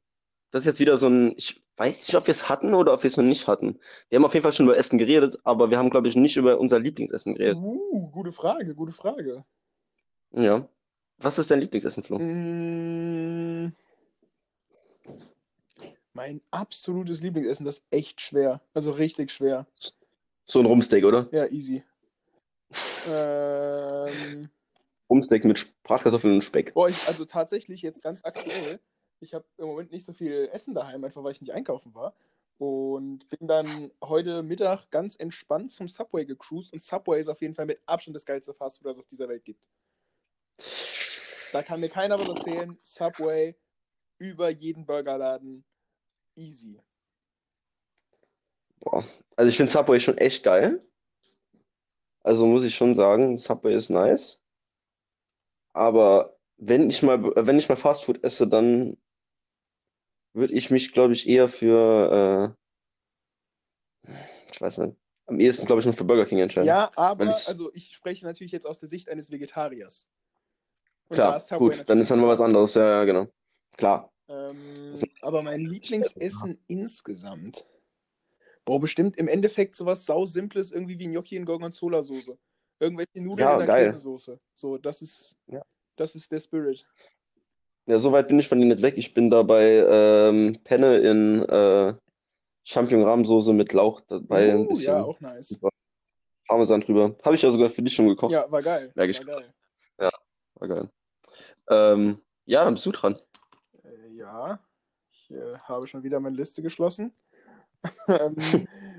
[0.50, 3.02] Das ist jetzt wieder so ein, ich weiß nicht, ob wir es hatten oder ob
[3.02, 3.78] wir es noch nicht hatten.
[4.08, 6.36] Wir haben auf jeden Fall schon über Essen geredet, aber wir haben, glaube ich, nicht
[6.36, 7.56] über unser Lieblingsessen geredet.
[7.56, 9.44] Uh, gute Frage, gute Frage.
[10.32, 10.68] Ja.
[11.18, 12.18] Was ist dein Lieblingsessen, Flo?
[12.18, 13.72] Mm,
[16.12, 18.60] mein absolutes Lieblingsessen, das ist echt schwer.
[18.74, 19.66] Also richtig schwer.
[20.44, 21.28] So ein Rumsteak, oder?
[21.32, 21.82] Ja, easy.
[23.10, 24.50] Ähm,
[25.08, 26.74] Rumsteak mit Bratkartoffeln und Speck.
[26.74, 28.80] Boah, ich, also tatsächlich jetzt ganz aktuell,
[29.20, 32.14] ich habe im Moment nicht so viel Essen daheim, einfach weil ich nicht einkaufen war.
[32.58, 36.72] Und bin dann heute Mittag ganz entspannt zum Subway gecruised.
[36.72, 39.28] Und Subway ist auf jeden Fall mit Abstand das geilste Fastfood, das es auf dieser
[39.28, 39.68] Welt gibt.
[41.52, 42.76] Da kann mir keiner was erzählen.
[42.82, 43.54] Subway
[44.18, 45.64] über jeden Burgerladen.
[46.34, 46.80] Easy.
[48.80, 49.04] Boah.
[49.36, 50.84] Also ich finde Subway schon echt geil.
[52.22, 54.42] Also muss ich schon sagen, Subway ist nice.
[55.72, 58.96] Aber wenn ich mal, wenn ich mal Fastfood esse, dann
[60.38, 62.54] würde ich mich, glaube ich, eher für,
[64.06, 64.12] äh,
[64.52, 64.96] ich weiß nicht,
[65.26, 66.66] am ehesten, glaube ich, noch für Burger King entscheiden.
[66.66, 70.08] Ja, aber, also ich spreche natürlich jetzt aus der Sicht eines Vegetariers.
[71.08, 73.28] Und Klar, da gut, dann ist dann mal was anderes, ja, ja, genau.
[73.76, 74.12] Klar.
[74.30, 77.66] Ähm, aber mein Lieblingsessen insgesamt.
[78.64, 82.36] Boah, bestimmt im Endeffekt sowas sau Simples, irgendwie wie Gnocchi in Gorgonzola-Soße.
[82.80, 83.86] Irgendwelche Nudeln Ja, in der geil.
[83.86, 84.38] Käsesoße.
[84.54, 85.62] So, das ist, Ja.
[85.96, 86.86] das ist der Spirit.
[87.88, 88.98] Ja, so weit bin ich von dir nicht weg.
[88.98, 91.94] Ich bin da bei ähm, Penne in äh,
[92.64, 95.58] Champignon-Rahmsoße mit Lauch dabei, ein Uh, bisschen ja, auch nice.
[96.46, 97.16] Parmesan drüber.
[97.24, 98.30] Habe ich ja sogar für dich schon gekocht.
[98.30, 98.92] Ja, war geil.
[98.94, 100.10] Merk ich war geil.
[100.56, 100.90] War geil.
[101.70, 103.16] Ähm, ja, dann bist du dran.
[103.82, 104.60] Äh, ja,
[105.10, 107.14] ich äh, habe schon wieder meine Liste geschlossen.
[108.08, 108.36] ähm,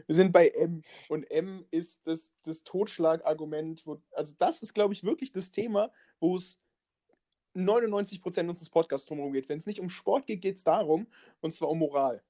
[0.08, 3.86] wir sind bei M und M ist das, das Totschlagargument.
[3.86, 6.58] Wo, also das ist, glaube ich, wirklich das Thema, wo es
[7.56, 9.50] 99% unseres Podcasts drumherum geht.
[9.50, 11.08] Wenn es nicht um Sport geht, geht es darum,
[11.42, 12.24] und zwar um Moral.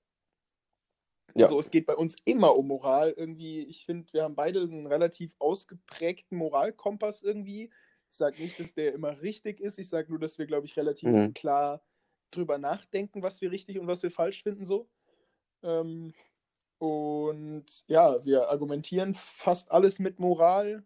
[1.35, 1.45] Ja.
[1.45, 3.11] Also es geht bei uns immer um Moral.
[3.15, 7.71] Irgendwie, ich finde, wir haben beide einen relativ ausgeprägten Moralkompass irgendwie.
[8.11, 9.77] Ich sage nicht, dass der immer richtig ist.
[9.77, 11.33] Ich sage nur, dass wir, glaube ich, relativ Mhm.
[11.33, 11.83] klar
[12.31, 14.89] drüber nachdenken, was wir richtig und was wir falsch finden so.
[15.63, 16.13] Ähm,
[16.79, 20.85] und ja, wir argumentieren fast alles mit Moral,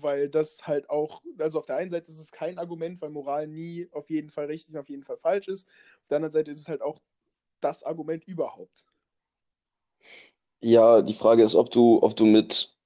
[0.00, 3.46] weil das halt auch, also auf der einen Seite ist es kein Argument, weil Moral
[3.46, 5.66] nie auf jeden Fall richtig und auf jeden Fall falsch ist.
[6.02, 7.00] Auf der anderen Seite ist es halt auch
[7.60, 8.86] das Argument überhaupt.
[10.60, 12.76] Ja, die Frage ist, ob du, ob du mit,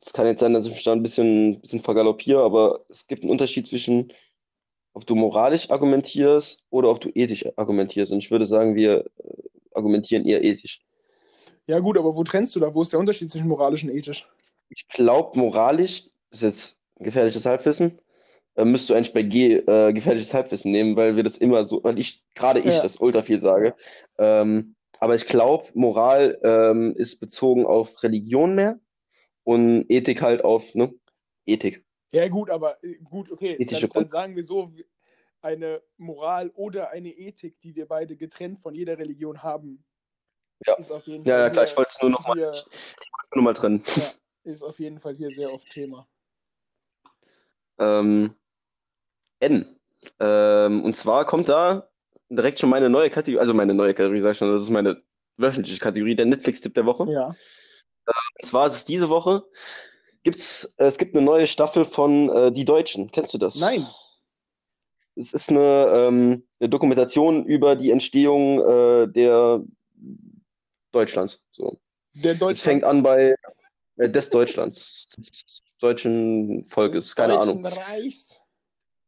[0.00, 3.22] es kann jetzt sein, dass ich mich da ein bisschen, bisschen vergaloppiere, aber es gibt
[3.22, 4.12] einen Unterschied zwischen,
[4.92, 8.12] ob du moralisch argumentierst oder ob du ethisch argumentierst.
[8.12, 10.82] Und ich würde sagen, wir äh, argumentieren eher ethisch.
[11.66, 12.74] Ja, gut, aber wo trennst du da?
[12.74, 14.28] Wo ist der Unterschied zwischen moralisch und ethisch?
[14.68, 18.00] Ich glaube, moralisch, ist jetzt gefährliches Halbwissen,
[18.56, 21.82] äh, müsstest du eigentlich bei G äh, gefährliches Halbwissen nehmen, weil wir das immer so,
[21.82, 22.82] weil ich, gerade ich, Ja.
[22.82, 23.74] das ultra viel sage.
[24.18, 28.78] Ähm, aber ich glaube, Moral ähm, ist bezogen auf Religion mehr
[29.44, 30.92] und Ethik halt auf, ne?
[31.46, 31.84] Ethik.
[32.12, 33.56] Ja, gut, aber äh, gut, okay.
[33.58, 34.72] Ethische Dann, dann sagen wir so,
[35.42, 39.84] eine Moral oder eine Ethik, die wir beide getrennt von jeder Religion haben,
[40.66, 40.74] Ja.
[40.74, 42.52] ist auf jeden Ja, Fall ja, klar, ich wollte es nur noch mal, hier,
[43.34, 43.82] nur mal trennen.
[44.44, 46.09] ist auf jeden Fall hier sehr oft Thema.
[47.80, 48.34] Ähm,
[49.40, 49.76] N.
[50.18, 51.88] Ähm, und zwar kommt da
[52.28, 55.02] direkt schon meine neue Kategorie, also meine neue Kategorie, sag ich schon, das ist meine
[55.36, 57.10] wöchentliche Kategorie, der Netflix-Tipp der Woche.
[57.10, 57.34] Ja.
[58.06, 59.44] Und zwar ist es diese Woche
[60.22, 63.10] gibt's, äh, es gibt eine neue Staffel von äh, Die Deutschen.
[63.10, 63.56] Kennst du das?
[63.56, 63.86] Nein.
[65.16, 69.62] Es ist eine, ähm, eine Dokumentation über die Entstehung äh, der
[70.92, 71.46] Deutschlands.
[71.50, 71.78] So.
[72.14, 72.58] Der Es Deutschland.
[72.60, 73.34] fängt an bei
[73.96, 75.10] äh, des Deutschlands,
[75.80, 77.66] deutschen Volkes, keine Ahnung.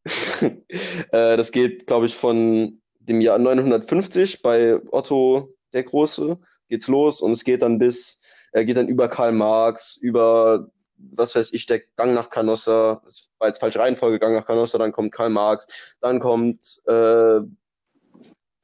[1.13, 7.21] Äh, das geht, glaube ich, von dem Jahr 950 bei Otto der Große geht's los
[7.21, 8.21] und es geht dann bis,
[8.53, 13.29] äh, geht dann über Karl Marx, über, was weiß ich, der Gang nach Canossa, das
[13.39, 15.67] war jetzt falsche Reihenfolge, Gang nach Canossa, dann kommt Karl Marx,
[16.01, 17.41] dann kommt, äh,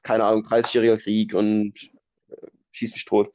[0.02, 1.74] keine Ahnung, 30-jähriger Krieg und
[2.30, 3.32] äh, schieß mich tot.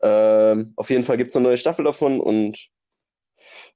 [0.00, 2.70] Ähm, auf jeden Fall gibt's eine neue Staffel davon und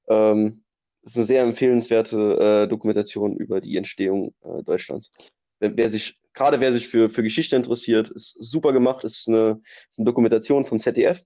[0.07, 0.63] ähm,
[1.03, 5.11] ist eine sehr empfehlenswerte äh, Dokumentation über die Entstehung äh, Deutschlands.
[5.59, 9.61] Wer, wer sich, gerade wer sich für, für Geschichte interessiert, ist super gemacht, ist eine,
[9.91, 11.23] ist eine Dokumentation vom ZDF.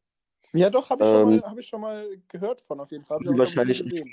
[0.53, 3.05] Ja, doch, habe ich, schon Ähm, mal- hab ich schon mal gehört von auf jeden
[3.05, 3.19] Fall.
[3.19, 4.11] Hab wahrscheinlich, schon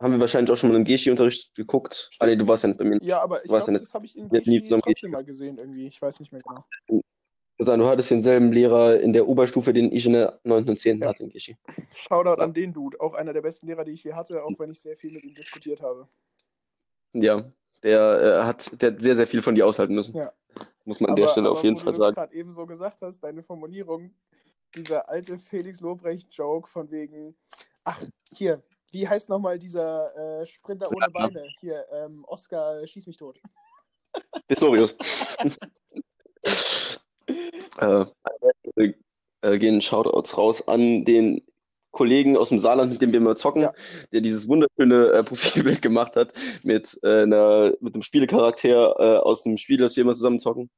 [0.00, 2.10] haben wir wahrscheinlich auch schon mal im Geschi-Unterricht geguckt.
[2.20, 2.98] Ah, nee, du warst ja nicht bei mir.
[3.02, 5.86] Ja, aber ich glaube, das habe ich in Geschi trotzdem mal gesehen irgendwie.
[5.86, 6.64] Ich weiß nicht mehr genau.
[7.58, 10.68] Also, du hattest denselben Lehrer in der Oberstufe, den ich in der 9.
[10.68, 11.00] und 10.
[11.00, 11.08] Ja.
[11.08, 11.56] hatte in Geschi.
[11.92, 12.44] Shoutout Ja.
[12.44, 14.80] an den Dude, auch einer der besten Lehrer, die ich je hatte, auch wenn ich
[14.80, 16.06] sehr viel mit ihm diskutiert habe.
[17.14, 17.50] Ja,
[17.82, 20.16] der, äh, hat, der hat sehr, sehr viel von dir aushalten müssen.
[20.16, 20.32] Ja.
[20.84, 22.14] Muss man an der aber, Stelle aber auf jeden Fall du das sagen.
[22.14, 24.14] gerade eben so gesagt hast, deine Formulierung,
[24.76, 27.34] dieser alte Felix Lobrecht-Joke von wegen,
[27.84, 31.44] ach, hier, wie heißt nochmal dieser äh, Sprinter ohne Beine?
[31.60, 33.40] Hier, ähm, Oscar, schieß mich tot.
[34.46, 34.96] Pistorius.
[37.80, 38.04] äh,
[39.40, 41.42] äh, gehen Shoutouts raus an den
[41.90, 43.72] Kollegen aus dem Saarland, mit dem wir mal zocken, Ja.
[44.12, 49.42] der dieses wunderschöne äh, Profilbild gemacht hat mit, äh, einer, mit einem Spielecharakter äh, aus
[49.42, 50.70] dem Spiel, das wir immer zusammen zocken.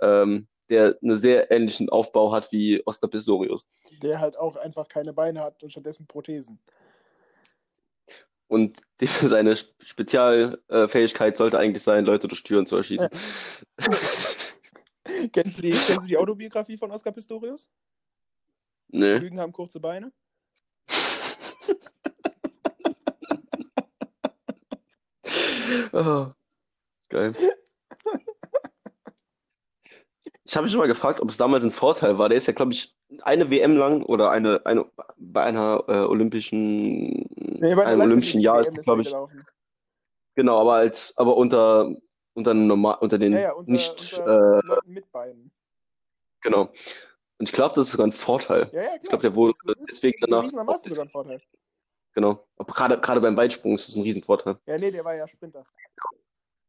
[0.00, 3.66] Ähm, der einen sehr ähnlichen Aufbau hat wie Oscar Pistorius.
[4.02, 6.58] Der halt auch einfach keine Beine hat und stattdessen Prothesen.
[8.48, 13.08] Und die, seine Spezialfähigkeit sollte eigentlich sein, Leute durch Türen zu erschießen.
[15.32, 17.68] kennst, du die, kennst du die Autobiografie von Oscar Pistorius?
[18.88, 19.18] Nee.
[19.18, 20.12] Lügen haben kurze Beine.
[25.92, 26.26] Oh,
[27.08, 27.34] geil.
[30.44, 32.28] Ich habe mich schon mal gefragt, ob es damals ein Vorteil war.
[32.30, 34.86] Der ist ja, glaube ich, eine WM lang oder eine, eine
[35.18, 39.44] bei einer äh, olympischen, Nee, bei einem olympischen Jahr ist, WM glaube er ich, gelaufen.
[40.36, 41.94] genau, aber als, aber unter,
[42.38, 45.50] unter normal, unter den Ja, ja, unter, nicht, unter äh, mit Beinen.
[46.40, 46.70] genau.
[47.40, 48.68] Und ich glaube, das ist sogar ein Vorteil.
[48.72, 48.98] Ja, ja, klar.
[49.02, 51.40] Ich glaube, der wurde Das- ist deswegen danach, Riesenermaßen sogar ein Vorteil.
[52.14, 52.46] genau.
[52.66, 54.56] Gerade, gerade beim Weitsprung ist das ein Riesenvorteil.
[54.66, 55.62] Ja, nee, der war ja Sprinter.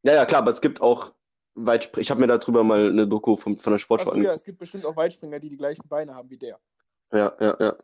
[0.04, 1.14] Ja, ja, klar, aber es gibt auch
[1.56, 2.02] Weitsprung.
[2.02, 4.38] Ich habe mir darüber mal eine Doku von, von der Sportschau Achso, ja, angeguckt.
[4.38, 6.60] es gibt bestimmt auch Weitspringer, die die gleichen Beine haben wie der.
[7.12, 7.76] Ja, ja, ja.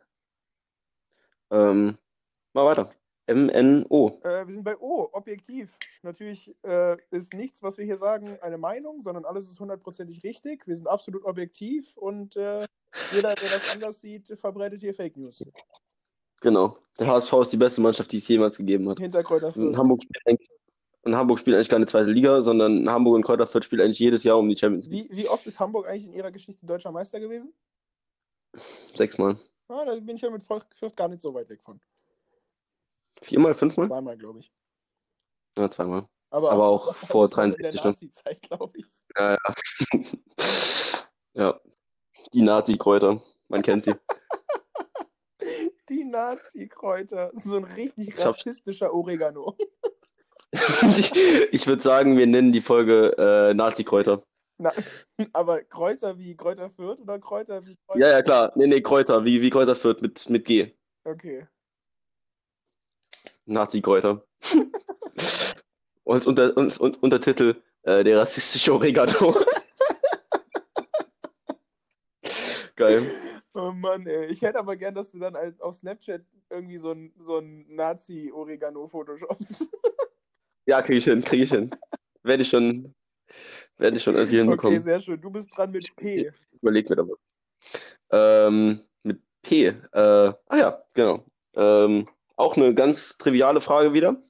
[1.50, 1.96] Ähm,
[2.52, 2.88] mal weiter.
[3.28, 4.20] MNO.
[4.22, 5.76] Äh, wir sind bei O, objektiv.
[6.02, 10.66] Natürlich äh, ist nichts, was wir hier sagen, eine Meinung, sondern alles ist hundertprozentig richtig.
[10.66, 12.66] Wir sind absolut objektiv und äh,
[13.12, 15.42] jeder, der das anders sieht, verbreitet hier Fake News.
[16.40, 16.76] Genau.
[16.98, 18.98] Der HSV ist die beste Mannschaft, die es jemals gegeben hat.
[18.98, 19.76] Hinter Kräuter In Fürth.
[19.76, 20.48] Hamburg spielt eigentlich,
[21.02, 24.22] in Hamburg spielt eigentlich keine zweite Liga, sondern Hamburg und Kräuter Fürth spielen eigentlich jedes
[24.22, 25.10] Jahr um die Champions League.
[25.10, 27.52] Wie, wie oft ist Hamburg eigentlich in ihrer Geschichte deutscher Meister gewesen?
[28.94, 29.36] Sechsmal.
[29.68, 31.80] Ah, da bin ich ja mit Fürth gar nicht so weit weg von.
[33.22, 33.88] Viermal, fünfmal?
[33.88, 34.52] Zweimal, glaube ich.
[35.58, 36.06] Ja, zweimal.
[36.30, 37.90] Aber, Aber auch vor das war in der 63 schon.
[37.92, 38.86] Nazi-Zeit, glaube ich.
[39.16, 39.54] Ja, ja.
[41.34, 41.60] ja.
[42.32, 43.20] Die Nazi-Kräuter.
[43.48, 43.94] Man kennt sie.
[45.88, 47.30] Die Nazi-Kräuter.
[47.34, 49.56] So ein richtig rassistischer Oregano.
[50.98, 51.14] ich
[51.52, 54.22] ich würde sagen, wir nennen die Folge äh, Nazi-Kräuter.
[54.58, 54.72] Na,
[55.32, 58.00] aber Kräuter wie Kräuter Fürth oder Kräuter wie Kräuter?
[58.00, 58.52] Ja, ja, klar.
[58.56, 60.72] Nee, nee, Kräuter, wie, wie Kräuter Fürth mit, mit G.
[61.04, 61.46] Okay.
[63.46, 64.24] Nazi-Kräuter.
[66.04, 69.34] und als unter, und, und, Untertitel äh, der rassistische Oregano.
[72.76, 73.10] Geil.
[73.54, 74.26] Oh Mann, ey.
[74.26, 77.64] Ich hätte aber gern, dass du dann halt auf Snapchat irgendwie so ein, so ein
[77.74, 79.66] Nazi-Oregano photoshopst.
[80.68, 81.70] Ja, kriege ich hin, kriege ich hin.
[82.24, 82.92] Werde ich schon,
[83.78, 84.74] werde ich schon irgendwie hinbekommen.
[84.74, 85.20] Okay, sehr schön.
[85.20, 86.32] Du bist dran mit P.
[86.60, 87.16] Überleg mir da mal.
[88.10, 89.66] Ähm, mit P.
[89.66, 91.24] Äh, ah ja, genau.
[91.54, 94.22] Ähm, auch eine ganz triviale Frage wieder.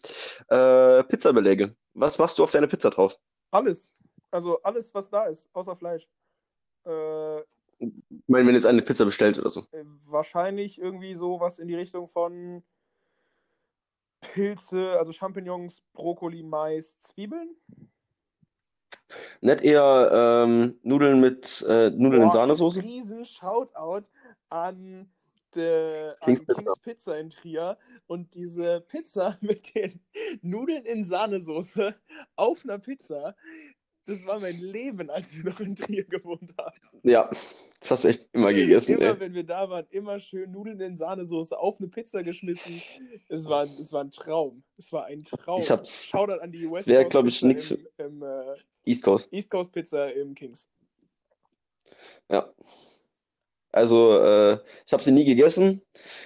[0.48, 1.76] Äh, Pizzabeläge.
[1.94, 3.18] Was machst du auf deine Pizza drauf?
[3.50, 3.90] Alles.
[4.30, 6.08] Also alles, was da ist, außer Fleisch.
[6.84, 7.40] Äh,
[7.78, 7.92] Ich
[8.26, 9.60] meine, wenn jetzt eine Pizza bestellt oder so.
[9.72, 12.62] äh, wahrscheinlich irgendwie so was in die Richtung von
[14.20, 17.54] Pilze, also Champignons, Brokkoli, Mais, Zwiebeln.
[19.40, 20.10] Nicht eher
[20.46, 22.82] ähm, Nudeln mit äh, Nudeln in Boah, Sahnesoße?
[22.82, 24.08] Riesen Shoutout
[24.48, 25.08] an
[25.56, 26.62] der, King's an Pizza.
[26.62, 30.00] King's Pizza in Trier und diese Pizza mit den
[30.42, 31.94] Nudeln in Sahnesoße
[32.36, 33.34] auf einer Pizza,
[34.08, 36.76] das war mein Leben, als wir noch in Trier gewohnt haben.
[37.02, 37.28] Ja,
[37.80, 39.20] das hast du echt immer gegessen, Immer, ey.
[39.20, 42.80] wenn wir da waren, immer schön Nudeln in Sahnesoße auf eine Pizza geschmissen.
[43.28, 44.62] Es war, es war ein Traum.
[44.76, 45.60] Es war ein Traum.
[45.60, 49.02] Ich hab's- Shoutout an die West wär, Coast glaub ich, nix im, im äh, East
[49.02, 49.32] Coast.
[49.32, 50.68] East Coast Pizza im Kings.
[52.28, 52.48] Ja.
[53.76, 55.82] Also, äh, ich habe sie nie gegessen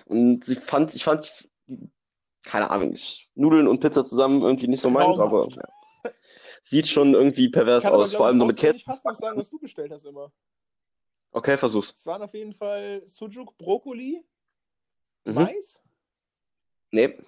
[0.07, 1.49] und sie fand, ich fand,
[2.45, 6.11] keine Ahnung, ich, Nudeln und Pizza zusammen irgendwie nicht so meins, aber ja.
[6.63, 8.79] sieht schon irgendwie Ich pervers aber, aus, glaub vor allem ich, nur mit Käse.
[8.79, 10.33] fast noch sagen, was du bestellt hast immer.
[11.33, 11.93] Okay, versuch's.
[11.97, 14.25] Es waren auf jeden Fall Sujuk, Brokkoli,
[15.25, 15.35] Mhm.
[15.35, 15.83] Mais.
[16.93, 17.19] Nee,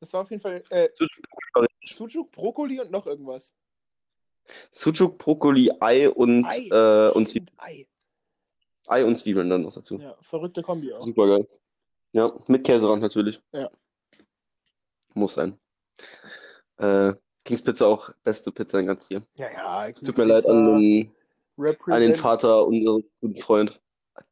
[0.00, 3.54] Es war auf jeden Fall äh, Sujuk, Sujuk, Brokkoli und noch irgendwas.
[4.70, 6.68] Sucuk, Brokkoli, Ei und, Ei.
[6.70, 7.56] äh, und Zwiebeln.
[7.58, 7.86] Ei.
[8.86, 9.96] Ei und Zwiebeln dann noch dazu.
[9.98, 11.00] Ja, verrückte Kombi auch.
[11.00, 11.48] Super geil.
[12.12, 13.40] Ja, mit Käserand natürlich.
[13.52, 13.70] Ja.
[15.14, 15.58] Muss sein.
[16.78, 19.22] Äh, King's Pizza auch beste Pizza in ganz hier.
[19.38, 19.92] Ja, ja.
[19.92, 21.12] Tut mir leid an den,
[21.86, 22.14] an den.
[22.14, 23.80] Vater, unseren guten Freund.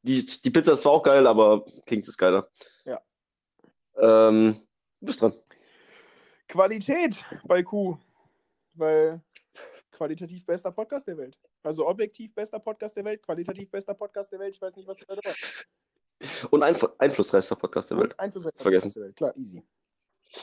[0.02, 2.48] Die, die Pizza ist zwar auch geil, aber King's ist geiler.
[2.84, 3.00] Ja.
[3.96, 4.56] Ähm,
[5.00, 5.32] du bist dran.
[6.48, 7.98] Qualität bei Q.
[8.74, 9.22] Weil
[9.92, 11.38] qualitativ bester Podcast der Welt.
[11.64, 14.54] Also objektiv bester Podcast der Welt, qualitativ bester Podcast der Welt.
[14.54, 15.34] Ich weiß nicht, was da dabei
[16.50, 18.20] Und Einf einflussreichster Podcast der Welt.
[18.20, 18.84] Einflussreichster Vergessen.
[18.88, 19.16] Podcast der Welt.
[19.16, 19.62] Klar, easy.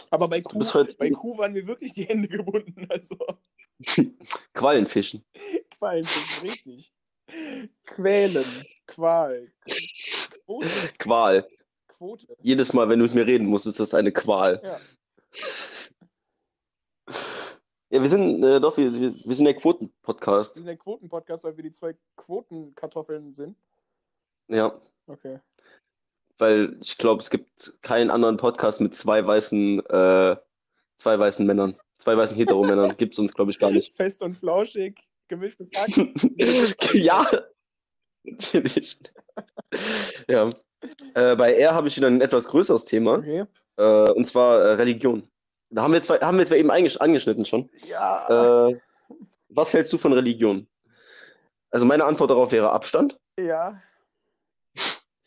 [0.09, 0.41] Aber bei
[0.73, 2.87] heute- bei Q waren mir wirklich die Hände gebunden.
[2.89, 3.17] Also,
[4.53, 5.23] Quallenfischen.
[5.77, 6.93] Qualen sind richtig.
[7.85, 8.45] Quälen.
[8.87, 9.51] Qual.
[10.45, 10.67] Quote.
[10.97, 11.47] Qual.
[11.87, 12.27] Quote.
[12.41, 14.59] Jedes Mal, wenn du mit mir reden musst, ist das eine Qual.
[14.63, 14.79] Ja.
[17.91, 20.55] Ja, wir sind äh, doch, wir, wir wir sind der Wir Quoten-Podcast.
[20.55, 23.57] sind der Quoten-Podcast, weil wir die zwei Quotenkartoffeln sind.
[24.47, 24.73] Ja,
[25.07, 25.39] Okay.
[26.37, 30.37] weil ich glaube, es gibt keinen anderen Podcast mit zwei weißen, äh,
[30.97, 31.75] zwei weißen Männern.
[31.99, 33.93] Zwei weißen Heteromännern gibt es uns, glaube ich, gar nicht.
[33.95, 35.89] Fest und flauschig, gemischtes Hack.
[36.93, 37.25] Ja,
[38.23, 38.99] natürlich.
[40.29, 40.49] Ja.
[41.13, 43.45] Äh, bei R habe ich wieder ein etwas größeres Thema, Okay.
[43.77, 45.29] äh, und zwar äh, Religion.
[45.71, 47.69] Da haben wir zwei, haben wir zwar eben angeschnitten schon.
[47.87, 48.67] Ja.
[48.67, 48.79] Äh,
[49.49, 50.67] was hältst du von Religion?
[51.71, 53.81] Also meine Antwort darauf wäre Abstand, Ja.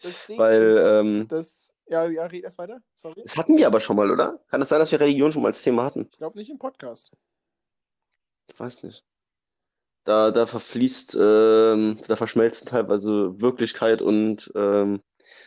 [0.03, 1.73] Das Ding weil ist, ähm, das.
[1.87, 2.81] Ja, ja, red erst weiter.
[2.95, 3.23] Sorry.
[3.23, 4.41] das hatten wir aber schon mal, oder?
[4.51, 6.09] Kann es sein, dass wir Religion schon mal als Thema hatten?
[6.13, 7.13] Ich glaube nicht im Podcast.
[8.51, 9.05] Ich weiß nicht.
[10.05, 15.03] Da, da verfließt, ähm, da verschmelzen teilweise Wirklichkeit und, ähm,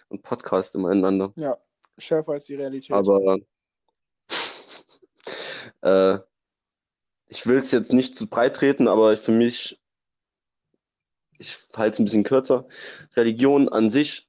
[0.10, 1.32] und Podcast immer ineinander.
[1.36, 1.58] Ja.
[2.00, 2.96] Schärfer als die Realität.
[2.96, 3.38] Aber
[5.82, 6.20] äh,
[7.28, 9.80] ich will es jetzt nicht zu breit treten, aber für mich,
[11.38, 12.68] ich halte es ein bisschen kürzer.
[13.16, 14.28] Religion an sich,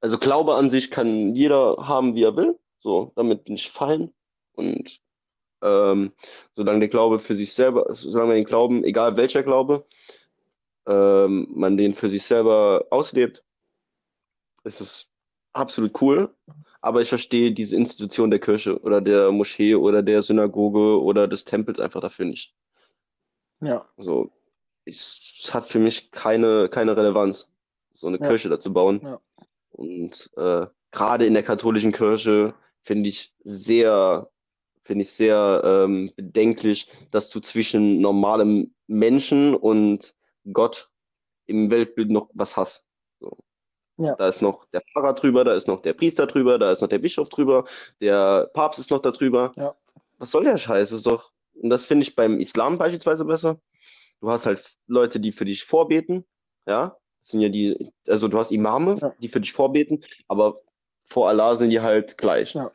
[0.00, 2.58] also Glaube an sich kann jeder haben, wie er will.
[2.80, 4.12] So, damit bin ich fein.
[4.54, 5.00] Und
[5.62, 6.12] ähm,
[6.52, 9.86] solange der Glaube für sich selber, solange man den Glauben, egal welcher Glaube,
[10.86, 13.44] ähm, man den für sich selber auslebt,
[14.64, 15.12] ist es
[15.52, 16.34] absolut cool.
[16.82, 21.44] Aber ich verstehe diese Institution der Kirche oder der Moschee oder der Synagoge oder des
[21.46, 22.54] Tempels einfach dafür nicht.
[23.60, 23.86] ja.
[23.96, 24.30] Also,
[24.84, 27.48] ich- es hat für mich keine, keine Relevanz,
[27.92, 28.26] so eine Ja.
[28.28, 29.00] Kirche da zu bauen.
[29.02, 29.20] Ja.
[29.70, 34.30] Und äh, gerade in der katholischen Kirche finde ich sehr,
[34.84, 40.14] finde ich sehr ähm, bedenklich, dass du zwischen normalem Menschen und
[40.52, 40.90] Gott
[41.46, 42.88] im Weltbild noch was hast.
[44.04, 44.14] Ja.
[44.16, 46.88] Da ist noch der Pfarrer drüber, da ist noch der Priester drüber, da ist noch
[46.88, 47.64] der Bischof drüber,
[48.00, 49.52] der Papst ist noch da drüber.
[49.56, 49.74] Ja.
[50.18, 50.90] Was soll der Scheiß?
[50.90, 53.58] Das ist doch, und das finde ich beim Islam beispielsweise besser.
[54.20, 56.24] Du hast halt Leute, die für dich vorbeten,
[56.66, 56.96] ja.
[57.20, 59.12] Das sind ja die, also du hast Imame, Ja.
[59.20, 60.56] die für dich vorbeten, aber
[61.04, 62.54] vor Allah sind die halt gleich.
[62.54, 62.72] Ja.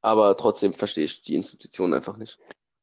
[0.00, 2.38] Aber trotzdem verstehe ich die Institution einfach nicht.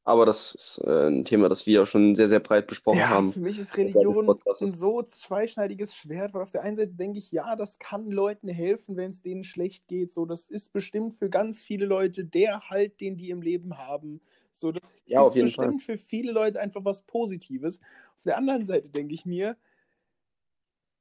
[0.09, 3.09] Aber das ist äh, ein Thema, das wir auch schon sehr, sehr breit besprochen Ja,
[3.09, 3.33] haben.
[3.33, 7.31] für mich ist Religion ein so zweischneidiges Schwert, weil auf der einen Seite denke ich,
[7.31, 10.11] ja, das kann Leuten helfen, wenn es denen schlecht geht.
[10.11, 14.21] So, das ist bestimmt für ganz viele Leute der Halt, den die im Leben haben.
[14.51, 15.67] So, das Ja, ist jeden Fall.
[15.67, 17.79] bestimmt für viele Leute einfach was Positives.
[18.17, 19.55] Auf der anderen Seite denke ich mir,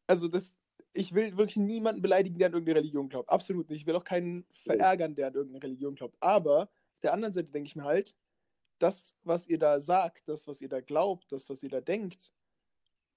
[0.06, 0.54] also das,
[0.92, 3.28] ich will wirklich niemanden beleidigen, der an irgendeine Religion glaubt.
[3.30, 3.80] Absolut nicht.
[3.82, 6.16] Ich will auch keinen verärgern, der an irgendeine Religion glaubt.
[6.20, 8.14] Aber auf der anderen Seite denke ich mir halt,
[8.78, 12.32] das, was ihr da sagt, das, was ihr da glaubt, das, was ihr da denkt,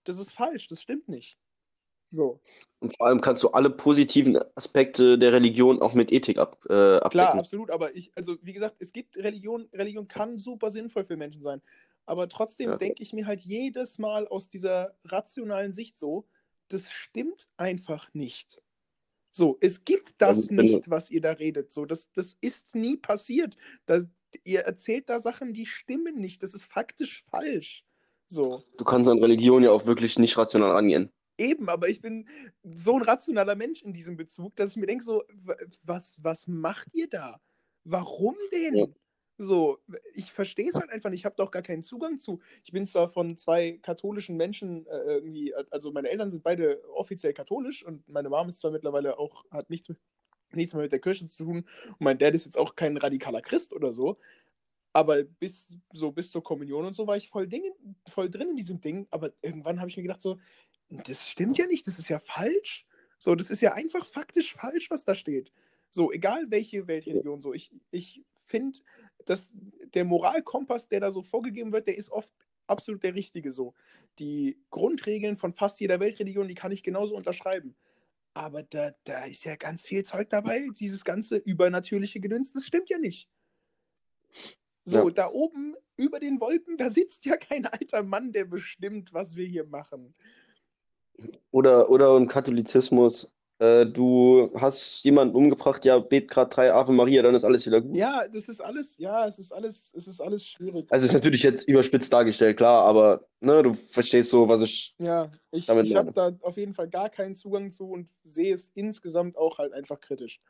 [0.03, 1.37] das ist falsch, das stimmt nicht.
[2.13, 2.41] So,
[2.79, 6.67] Und vor allem kannst du alle positiven Aspekte der Religion auch mit Ethik ab, äh,
[6.67, 7.39] klar, abdecken.
[7.39, 11.41] absolut, aber ich, also wie gesagt, es gibt Religion, Religion kann super sinnvoll für Menschen
[11.41, 11.61] sein,
[12.05, 12.77] aber trotzdem Ja.
[12.77, 16.27] denke ich mir halt jedes Mal aus dieser rationalen Sicht so,
[16.67, 18.61] das stimmt einfach nicht.
[19.33, 21.71] So, es gibt das du- nicht, was ihr da redet.
[21.71, 23.55] So, das, das ist nie passiert.
[23.85, 24.05] Das,
[24.43, 26.43] ihr erzählt da Sachen, die stimmen nicht.
[26.43, 27.83] Das ist faktisch falsch.
[28.27, 31.11] So, Du kannst an Religion ja auch wirklich nicht rational angehen.
[31.37, 32.27] eben, aber ich bin
[32.63, 35.23] so ein rationaler Mensch in diesem Bezug, dass ich mir denke, so,
[35.83, 37.41] was, was macht ihr da?
[37.83, 38.75] Warum denn?
[38.75, 38.85] Ja.
[39.37, 39.79] So,
[40.13, 41.21] ich verstehe es halt einfach nicht.
[41.21, 42.41] Ich habe doch gar keinen Zugang zu.
[42.63, 47.33] Ich bin zwar von zwei katholischen Menschen äh, irgendwie, also meine Eltern sind beide offiziell
[47.33, 49.97] katholisch und meine Mom ist zwar mittlerweile auch, hat nichts, mit,
[50.55, 53.41] nichts mehr mit der Kirche zu tun und mein Dad ist jetzt auch kein radikaler
[53.41, 54.17] Christ oder so.
[54.93, 57.63] Aber bis, so bis zur Kommunion und so war ich voll, Ding,
[58.09, 59.07] voll drin in diesem Ding.
[59.09, 60.37] Aber irgendwann habe ich mir gedacht, so,
[60.89, 62.85] das stimmt ja nicht, das ist ja falsch.
[63.17, 65.53] So, das ist ja einfach faktisch falsch, was da steht.
[65.89, 68.79] So, egal welche Weltreligion, so, ich, ich finde,
[69.25, 69.53] dass
[69.93, 72.33] der Moralkompass, der da so vorgegeben wird, der ist oft
[72.67, 73.73] absolut der richtige so.
[74.19, 77.75] Die Grundregeln von fast jeder Weltreligion, die kann ich genauso unterschreiben.
[78.33, 82.89] Aber da, da ist ja ganz viel Zeug dabei, dieses ganze übernatürliche Gedöns, das stimmt
[82.89, 83.27] ja nicht.
[84.85, 85.11] So, Ja.
[85.11, 89.45] da oben über den Wolken, da sitzt ja kein alter Mann, der bestimmt, was wir
[89.45, 90.15] hier machen.
[91.51, 97.21] Oder, oder im Katholizismus, äh, du hast jemanden umgebracht, ja, bet gerade drei Ave Maria,
[97.21, 97.95] dann ist alles wieder gut.
[97.95, 100.87] Ja, das ist alles, ja, es ist alles, es ist alles schwierig.
[100.89, 104.95] Also ist natürlich jetzt überspitzt dargestellt, klar, aber ne, du verstehst so, was ich.
[104.97, 108.71] Ja, ich, ich habe da auf jeden Fall gar keinen Zugang zu und sehe es
[108.73, 110.41] insgesamt auch halt einfach kritisch.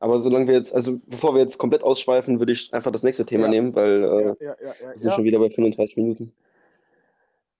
[0.00, 3.24] Aber solange wir jetzt, also bevor wir jetzt komplett ausschweifen, würde ich einfach das nächste
[3.24, 3.50] Thema Ja.
[3.50, 6.32] nehmen, weil äh, Ja, ja, wir sind schon wieder bei 35 Minuten.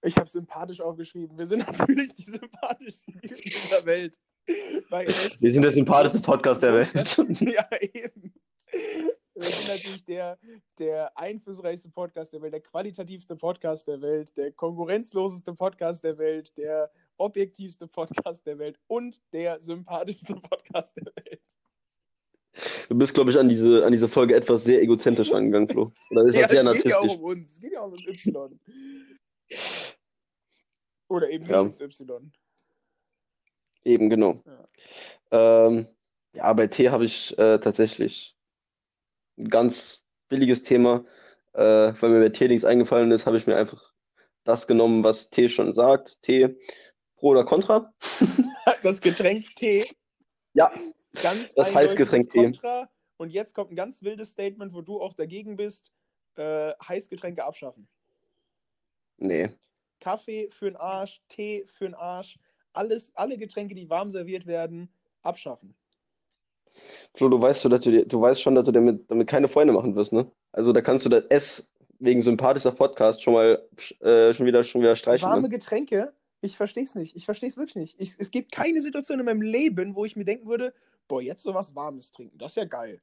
[0.06, 1.36] Ich habe sympathisch aufgeschrieben.
[1.36, 4.18] Wir sind natürlich die sympathischsten dieser Welt.
[4.46, 6.92] Wir sind der sympathischste Podcast der Welt.
[7.40, 8.32] Ja, eben.
[9.34, 10.38] Wir sind natürlich der,
[10.78, 16.56] der einflussreichste Podcast der Welt, der qualitativste Podcast der Welt, der konkurrenzloseste Podcast der Welt,
[16.56, 21.42] der objektivste Podcast der Welt und der sympathischste Podcast der Welt.
[22.88, 25.92] Du bist, glaube ich, an diese, an diese Folge etwas sehr egozentrisch rangegangen, Flo.
[26.10, 27.50] Oder ist Ja, halt sehr es geht ja auch um uns.
[27.52, 28.60] Es geht ja auch um das Y.
[31.08, 31.86] Oder eben nicht Ja.
[31.86, 32.32] Y.
[33.84, 34.42] Eben, genau.
[35.30, 35.86] Ähm,
[36.32, 38.36] ja, bei Tee habe ich äh, tatsächlich
[39.38, 41.04] ein ganz billiges Thema.
[41.52, 43.92] Äh, weil mir bei Tee nichts eingefallen ist, habe ich mir einfach
[44.44, 46.20] das genommen, was Tee schon sagt.
[46.22, 46.56] Tee,
[47.16, 47.92] pro oder contra?
[48.82, 49.86] Das Getränk Tee.
[50.52, 50.72] Ja,
[51.22, 52.44] Ganz das Heißgetränk Tee.
[52.44, 52.88] Kontra.
[53.16, 55.92] Und jetzt kommt ein ganz wildes Statement, wo du auch dagegen bist.
[56.36, 57.88] Äh, Heißgetränke abschaffen.
[59.16, 59.48] Nee.
[60.00, 62.38] Kaffee für den Arsch, Tee für den Arsch.
[62.72, 64.88] Alles, alle Getränke, die warm serviert werden,
[65.22, 65.74] abschaffen.
[67.14, 69.48] Flo, du weißt, so, dass du, dir- du weißt schon, dass du damit, damit keine
[69.48, 70.30] Freunde machen wirst, ne?
[70.52, 73.66] Also da kannst du das S wegen sympathischer Podcast schon mal
[74.00, 75.48] äh, schon wieder, schon wieder streichen, Warme ne?
[75.48, 77.16] Getränke, ich verstehe es nicht.
[77.16, 77.96] Ich verstehe es wirklich nicht.
[77.98, 80.74] Ich, es gibt keine Situation in meinem Leben, wo ich mir denken würde,
[81.08, 83.00] boah, jetzt sowas Warmes trinken, das ist ja geil.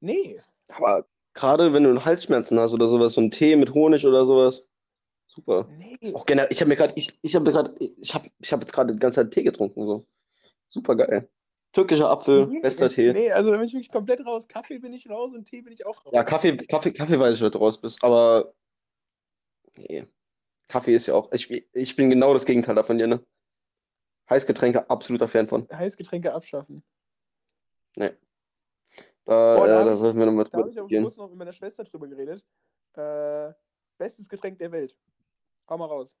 [0.00, 0.38] Nee,
[0.68, 4.64] Aber gerade wenn du Halsschmerzen hast oder sowas, so ein Tee mit Honig oder sowas,
[5.36, 5.68] super.
[5.76, 6.12] nee.
[6.14, 8.72] Auch generell, ich habe mir gerade, ich, ich habe gerade, ich habe, ich habe jetzt
[8.72, 10.06] gerade die ganze Zeit Tee getrunken, so.
[10.68, 11.28] Super geil.
[11.72, 13.12] Türkischer Apfel, Nee, bester Tee.
[13.12, 14.48] Nee, also da bin ich wirklich komplett raus.
[14.48, 16.12] Kaffee bin ich raus und Tee bin ich auch raus.
[16.14, 18.54] Ja, Kaffee, Kaffee, Kaffee weiß ich, dass du raus bist, aber
[19.76, 20.06] nee.
[20.68, 23.24] Kaffee ist ja auch, ich, ich bin genau das Gegenteil davon dir, ne?
[24.28, 25.68] Heißgetränke, absoluter Fan von.
[25.72, 26.82] Heißgetränke abschaffen.
[29.24, 31.02] Da, Boah, da äh, hab da ich- sollten wir nochmal Da drüber habe ich auch
[31.02, 32.44] kurz noch mit meiner Schwester drüber geredet.
[32.94, 33.52] Äh,
[33.98, 34.96] bestes Getränk der Welt.
[35.68, 36.16] Hau mal raus.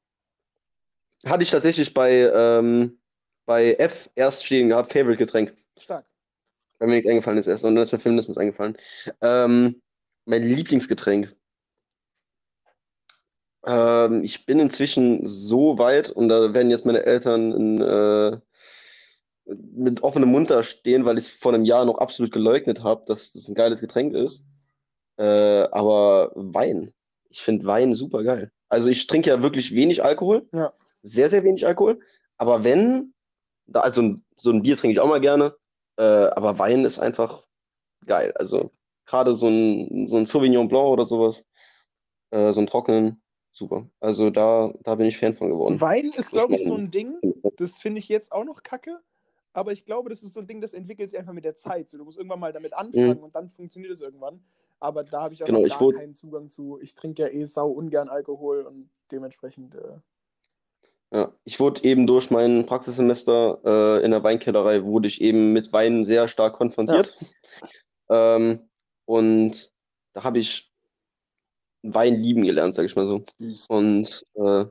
[1.24, 2.98] Hatte ich tatsächlich bei, ähm,
[3.46, 5.54] bei F erst stehen gehabt, Favorite Getränk.
[5.78, 6.06] Stark.
[6.78, 8.76] Weil mir nichts eingefallen ist erst, und dann ist mir Feminismus eingefallen.
[9.20, 9.82] Ähm,
[10.24, 11.34] mein Lieblingsgetränk.
[13.64, 18.38] Ähm, ich bin inzwischen so weit, und da werden jetzt meine Eltern in, äh,
[19.46, 23.04] mit offenem Mund da stehen, weil ich es vor einem Jahr noch absolut geleugnet habe,
[23.06, 24.44] dass das ein geiles Getränk ist.
[25.18, 26.92] Äh, aber Wein.
[27.30, 28.50] Ich finde Wein super geil.
[28.68, 30.48] Also ich trinke ja wirklich wenig Alkohol.
[30.52, 30.72] Ja.
[31.02, 32.00] Sehr, sehr wenig Alkohol.
[32.36, 33.14] Aber wenn,
[33.66, 35.56] da, also ein- so ein Bier trinke ich auch mal gerne.
[35.98, 37.46] Äh, aber Wein ist einfach
[38.04, 38.32] geil.
[38.36, 38.70] Also
[39.06, 41.44] gerade so ein, so ein Sauvignon Blanc oder sowas,
[42.30, 43.88] äh, so einen trockenen, super.
[44.00, 45.80] Also da, da bin ich Fan von geworden.
[45.80, 47.14] Wein ist, glaube ich, so ein Ding,
[47.56, 48.98] das finde ich jetzt auch noch kacke.
[49.52, 51.88] Aber ich glaube, das ist so ein Ding, das entwickelt sich einfach mit der Zeit.
[51.88, 54.44] So, du musst irgendwann mal damit anfangen und dann funktioniert es irgendwann.
[54.80, 56.78] Aber da habe ich auch Genau, ich wurde- keinen Zugang zu.
[56.80, 59.74] Ich trinke ja eh sau ungern Alkohol und dementsprechend.
[59.74, 59.98] Äh,
[61.12, 65.72] Ja, ich wurde eben durch mein Praxissemester äh, in der Weinkellerei, wurde ich eben mit
[65.72, 67.14] Wein sehr stark konfrontiert.
[68.08, 68.68] Ähm,
[69.04, 69.72] und
[70.12, 70.72] da habe ich
[71.82, 73.24] Wein lieben gelernt, sage ich mal so.
[73.38, 73.66] süß.
[73.68, 74.66] Und äh,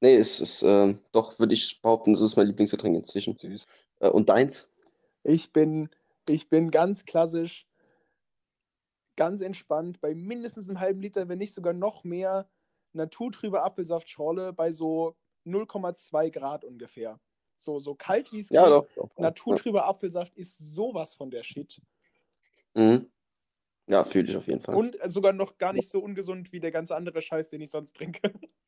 [0.00, 3.36] Nee, es ist, äh, doch, würde ich behaupten, es ist mein Lieblingsgetränk inzwischen.
[3.36, 3.64] Süß.
[4.00, 4.68] Äh, und deins?
[5.22, 5.88] Ich bin,
[6.28, 7.65] ich bin ganz klassisch,
[9.16, 12.48] ganz entspannt, bei mindestens einem halben Liter, wenn nicht sogar noch mehr,
[12.92, 17.20] naturtrübe Apfelsaftschorle bei so 0,2 Grad ungefähr.
[17.58, 18.70] So, so kalt wie es Ja, geht.
[18.70, 18.86] doch.
[18.94, 19.22] doch, doch.
[19.22, 21.80] Naturtrüber Apfelsaft ist sowas von der Shit.
[22.74, 23.10] Ja, mhm.
[23.88, 24.76] ja fühle ich auf jeden Fall.
[24.76, 27.96] Und sogar noch gar nicht so ungesund wie der ganze andere Scheiß, den ich sonst
[27.96, 28.32] trinke.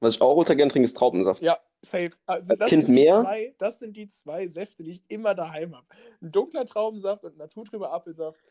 [0.00, 1.42] Was ich auch ultra gern trinke, ist Traubensaft.
[1.42, 2.10] Ja, safe.
[2.26, 3.22] Also das, Kind sind die mehr?
[3.22, 5.86] zwei, das sind die zwei Säfte, die ich immer daheim habe.
[6.20, 8.44] Ein dunkler Traubensaft und naturtrüber Apfelsaft.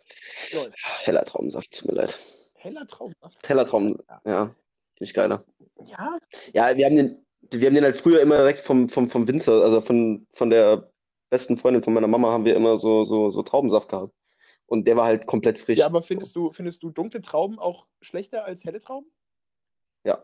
[0.54, 0.76] Läuft.
[1.04, 2.18] Heller Traubensaft, tut mir leid.
[2.56, 3.48] Heller Traubensaft.
[3.48, 4.22] Heller Trauben, Ja.
[4.26, 4.56] ja, finde
[5.02, 5.44] ich geiler.
[5.86, 6.18] Ja,
[6.54, 9.62] Ja, wir haben den, wir haben den halt früher immer direkt vom, vom, vom Winzer,
[9.62, 10.92] also von, von der
[11.30, 14.14] besten Freundin von meiner Mama haben wir immer so, so, so Traubensaft gehabt.
[14.68, 15.78] Und der war halt komplett frisch.
[15.78, 19.12] ja aber findest du, findest du dunkle Trauben auch schlechter als helle Trauben?
[20.06, 20.24] Ja.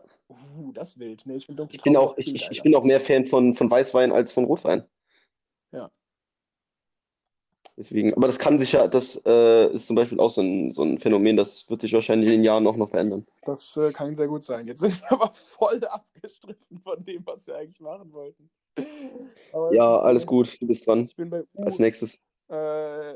[0.56, 1.22] Uh, das ist wild.
[1.26, 3.70] Nee, ich dunkle Ich bin auch, ich, ich, ich bin auch mehr Fan von, von
[3.70, 4.84] Weißwein als von Rotwein.
[5.72, 5.90] Ja.
[7.76, 10.82] Deswegen, aber das kann sich ja, das äh, ist zum Beispiel auch so ein, so
[10.82, 13.26] ein Phänomen, das wird sich wahrscheinlich in den Jahren auch noch verändern.
[13.44, 14.66] Das äh, kann sehr gut sein.
[14.66, 18.50] Jetzt sind wir aber voll abgestriffen von dem, was wir eigentlich machen wollten.
[19.52, 21.04] Aber Ja, alles gut, du bist dran.
[21.04, 21.64] Ich bin bei U.
[21.64, 22.20] Als nächstes.
[22.48, 23.14] Äh,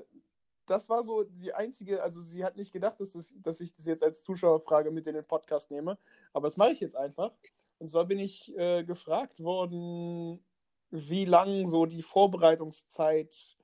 [0.67, 3.87] das war so die einzige, also sie hat nicht gedacht, dass, das, dass ich das
[3.87, 5.99] jetzt als Zuschauerfrage mit in den Podcast nehme,
[6.33, 7.33] aber das mache ich jetzt einfach.
[7.79, 10.45] Und zwar bin ich äh, gefragt worden,
[10.91, 13.57] wie lang so die Vorbereitungszeit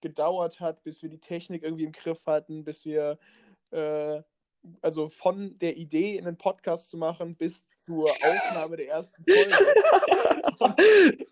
[0.00, 3.18] gedauert hat, bis wir die Technik irgendwie im Griff hatten, bis wir,
[3.70, 4.22] äh,
[4.82, 9.54] also von der Idee, einen Podcast zu machen, bis zur Aufnahme der ersten Folge.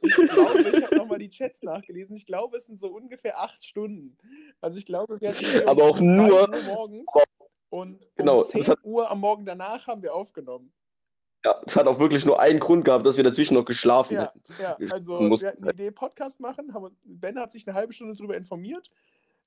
[0.03, 2.17] Ich glaube, ich habe nochmal die Chats nachgelesen.
[2.17, 4.17] Ich glaube, es sind so ungefähr acht Stunden.
[4.61, 7.07] Also ich glaube, wir hatten Aber auch nur- 3 Uhr morgens
[7.71, 10.73] und Genau, um das 10 hat- Uhr am Morgen danach haben wir aufgenommen.
[11.45, 14.33] Ja, es hat auch wirklich nur einen Grund gehabt, dass wir dazwischen noch geschlafen Ja,
[14.33, 14.43] hätten.
[14.63, 16.73] ja, also wir hatten die Idee, Podcast machen.
[16.73, 18.89] Haben, Ben hat sich eine halbe Stunde darüber informiert.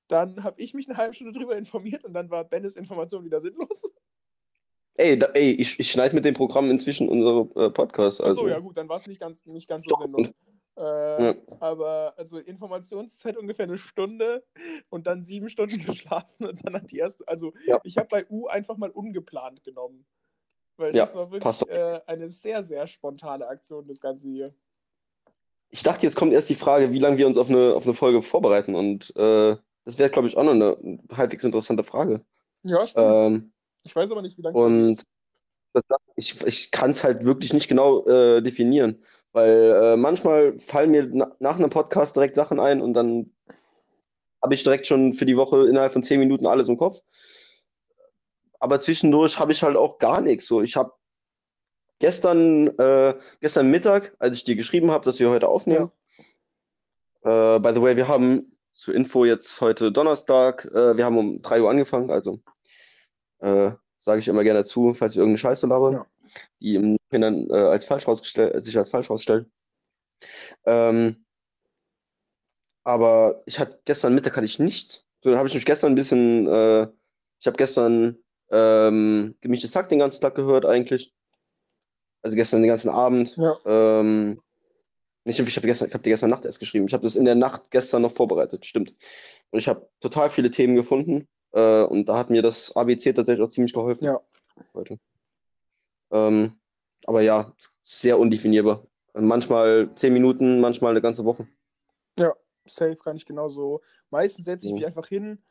[0.08, 3.40] Dann habe ich mich eine halbe Stunde darüber informiert und dann war Bennes Information wieder
[3.40, 3.84] sinnlos.
[4.94, 8.20] Ey, da, ey ich, ich schneide mit dem Programm inzwischen unsere äh, Podcasts.
[8.20, 8.40] Also.
[8.40, 10.02] Achso, ja gut, dann war es nicht ganz, nicht ganz so Doch.
[10.02, 10.28] sinnlos.
[10.76, 11.34] Äh, Ja.
[11.60, 14.44] Aber also Informationszeit ungefähr eine Stunde
[14.88, 17.80] und dann sieben Stunden geschlafen und dann hat die erste, also Ja.
[17.84, 20.06] ich habe bei U einfach mal ungeplant genommen.
[20.76, 24.54] Weil Ja, das war wirklich äh, eine sehr, sehr spontane Aktion, das Ganze hier.
[25.70, 27.94] Ich dachte, jetzt kommt erst die Frage, wie lange wir uns auf eine, auf eine
[27.94, 28.74] Folge vorbereiten.
[28.74, 29.56] Und äh,
[29.88, 32.22] das wäre, glaube ich, auch noch eine halbwegs interessante Frage.
[32.62, 33.06] Ja, stimmt.
[33.10, 33.52] Ähm,
[33.84, 35.02] ich weiß aber nicht, wie lange und
[35.72, 35.82] das,
[36.14, 39.02] ich, ich kann es halt wirklich nicht genau äh, definieren.
[39.32, 43.34] Weil äh, manchmal fallen mir na, nach einem Podcast direkt Sachen ein und dann
[44.42, 47.00] habe ich direkt schon für die Woche innerhalb von zehn Minuten alles im Kopf.
[48.60, 50.46] Aber zwischendurch habe ich halt auch gar nichts.
[50.48, 50.92] So, ich habe
[51.98, 55.90] gestern, äh, gestern Mittag, als ich dir geschrieben habe, dass wir heute aufnehmen.
[57.22, 60.64] Äh, by the way, wir haben zur Info jetzt heute Donnerstag.
[60.66, 62.40] Äh, wir haben um 3 Uhr angefangen, also
[63.40, 66.06] äh, sage ich immer gerne dazu, falls wir irgendeine Scheiße labern, Ja.
[66.60, 69.50] die im Nachhinein äh, als falsch rausgestellt, sich als falsch rausstellt.
[70.64, 71.26] Ähm,
[72.84, 75.04] aber ich hatte gestern Mittag hatte ich nichts.
[75.22, 76.82] So, dann habe ich mich gestern ein bisschen, äh,
[77.40, 78.18] ich habe gestern
[78.50, 81.12] ähm, gemischtes Hack den ganzen Tag gehört eigentlich.
[82.22, 83.36] Also gestern den ganzen Abend.
[83.36, 83.56] Ja.
[83.66, 84.40] Ähm,
[85.28, 86.86] ich habe ich hab gestern, ich hab dir gestern Nacht erst geschrieben.
[86.86, 88.94] Ich habe das in der Nacht gestern noch vorbereitet, stimmt.
[89.50, 91.28] Und ich habe total viele Themen gefunden.
[91.52, 94.04] Äh, und da hat mir das ABC tatsächlich auch ziemlich geholfen.
[94.04, 94.20] Ja.
[94.74, 94.98] Heute.
[96.10, 96.58] Ähm,
[97.06, 97.52] aber ja,
[97.84, 98.86] sehr undefinierbar.
[99.14, 101.46] Manchmal zehn Minuten, manchmal eine ganze Woche.
[102.70, 103.80] Safe kann ich genauso.
[104.10, 104.76] Meistens setze ich Ja.
[104.76, 105.42] mich einfach hin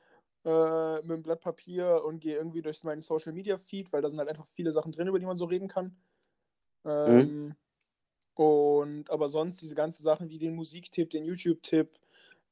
[0.45, 4.09] äh, mit einem Blatt Papier und gehe irgendwie durch meinen Social Media Feed, weil da
[4.09, 5.95] sind halt einfach viele Sachen drin, über die man so reden kann.
[6.85, 7.55] Ähm,
[8.39, 11.99] Und aber sonst diese ganzen Sachen wie den Musiktipp, den YouTube-Tipp,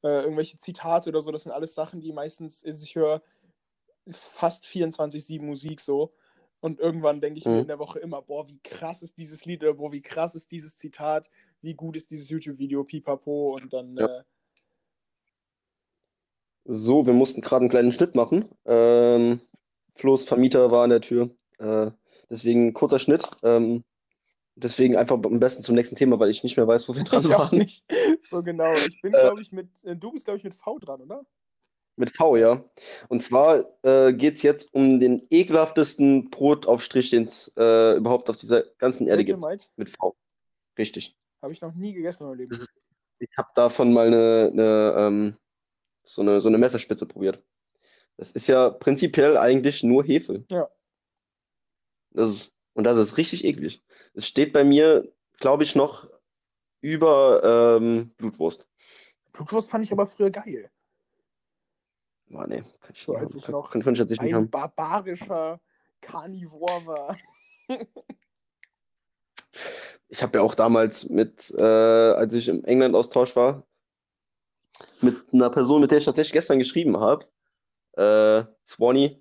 [0.03, 3.21] äh, irgendwelche Zitate oder so, das sind alles Sachen, die meistens, also ich höre
[4.11, 6.13] fast 24-7 Musik so.
[6.61, 7.61] Und irgendwann denke ich mir Mhm.
[7.61, 10.51] in der Woche immer, boah, wie krass ist dieses Lied oder boah, wie krass ist
[10.51, 11.29] dieses Zitat,
[11.61, 13.55] wie gut ist dieses YouTube-Video, pipapo.
[13.55, 14.05] Und dann, Ja.
[14.05, 14.23] äh,
[16.67, 18.49] So, wir mussten gerade einen kleinen Schnitt machen.
[18.65, 19.39] Ähm,
[19.95, 21.29] Flo's Vermieter war an der Tür.
[21.59, 21.91] Äh,
[22.29, 23.29] deswegen kurzer Schnitt.
[23.43, 23.83] Ähm,
[24.55, 27.21] deswegen einfach am besten zum nächsten Thema, weil ich nicht mehr weiß, wo wir dran
[27.23, 27.57] Ich auch waren.
[27.57, 27.85] nicht.
[28.21, 28.73] So genau.
[28.73, 31.25] Ich bin, Äh, glaube ich, mit, äh, du bist, glaube ich, mit V dran, oder?
[31.97, 32.63] Mit V, ja.
[33.07, 38.37] Und zwar äh, geht es jetzt um den ekelhaftesten Brotaufstrich, den es äh, überhaupt auf
[38.37, 39.39] dieser ganzen Erde gibt.
[39.77, 40.15] Mit V.
[40.77, 41.15] Richtig.
[41.41, 42.65] habe ich noch nie gegessen in meinem Leben.
[43.19, 45.37] Ich habe davon mal eine, eine, ähm,
[46.03, 47.41] so eine, so eine Messerspitze probiert.
[48.17, 50.43] Das ist ja prinzipiell eigentlich nur Hefe.
[50.49, 50.67] Ja.
[52.11, 53.81] Das ist, und das ist richtig eklig.
[54.13, 56.09] Es steht bei mir glaube ich, noch
[56.81, 58.69] über ähm, Blutwurst.
[59.33, 60.69] Blutwurst fand ich aber früher geil.
[62.27, 64.35] Boah, nee, kann ich, So, als ich Kann- noch kann- könnte ich jetzt nicht Ein
[64.35, 64.49] haben.
[64.49, 65.59] barbarischer
[66.01, 67.17] Karnivor war.
[70.07, 73.65] Ich habe ja auch damals mit, äh, als ich im England-Austausch war,
[75.01, 77.25] mit einer Person, mit der ich tatsächlich gestern geschrieben habe,
[77.93, 79.19] äh, Swanee,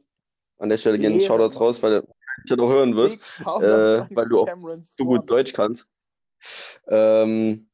[0.59, 1.21] an der Stelle gerne.
[1.21, 2.07] Shoutouts raus, weil
[2.49, 4.49] er das auch hören Shoutouts äh, weil du auch
[4.81, 5.31] so gut.
[5.31, 5.87] Deutsch kannst.
[6.89, 7.69] Ähm,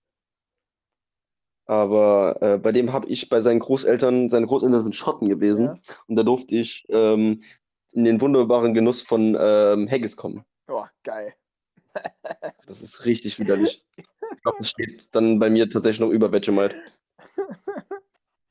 [1.67, 5.79] aber äh, bei dem habe ich bei seinen Großeltern, seine Großeltern sind Schotten gewesen Ja.
[6.09, 7.43] und da durfte ich ähm,
[7.93, 10.45] in den wunderbaren Genuss von ähm, Haggis kommen.
[10.69, 11.35] Oh, geil.
[12.67, 13.85] Das ist richtig widerlich.
[13.97, 16.77] Ich glaube, das steht dann bei mir tatsächlich noch über Vegemite.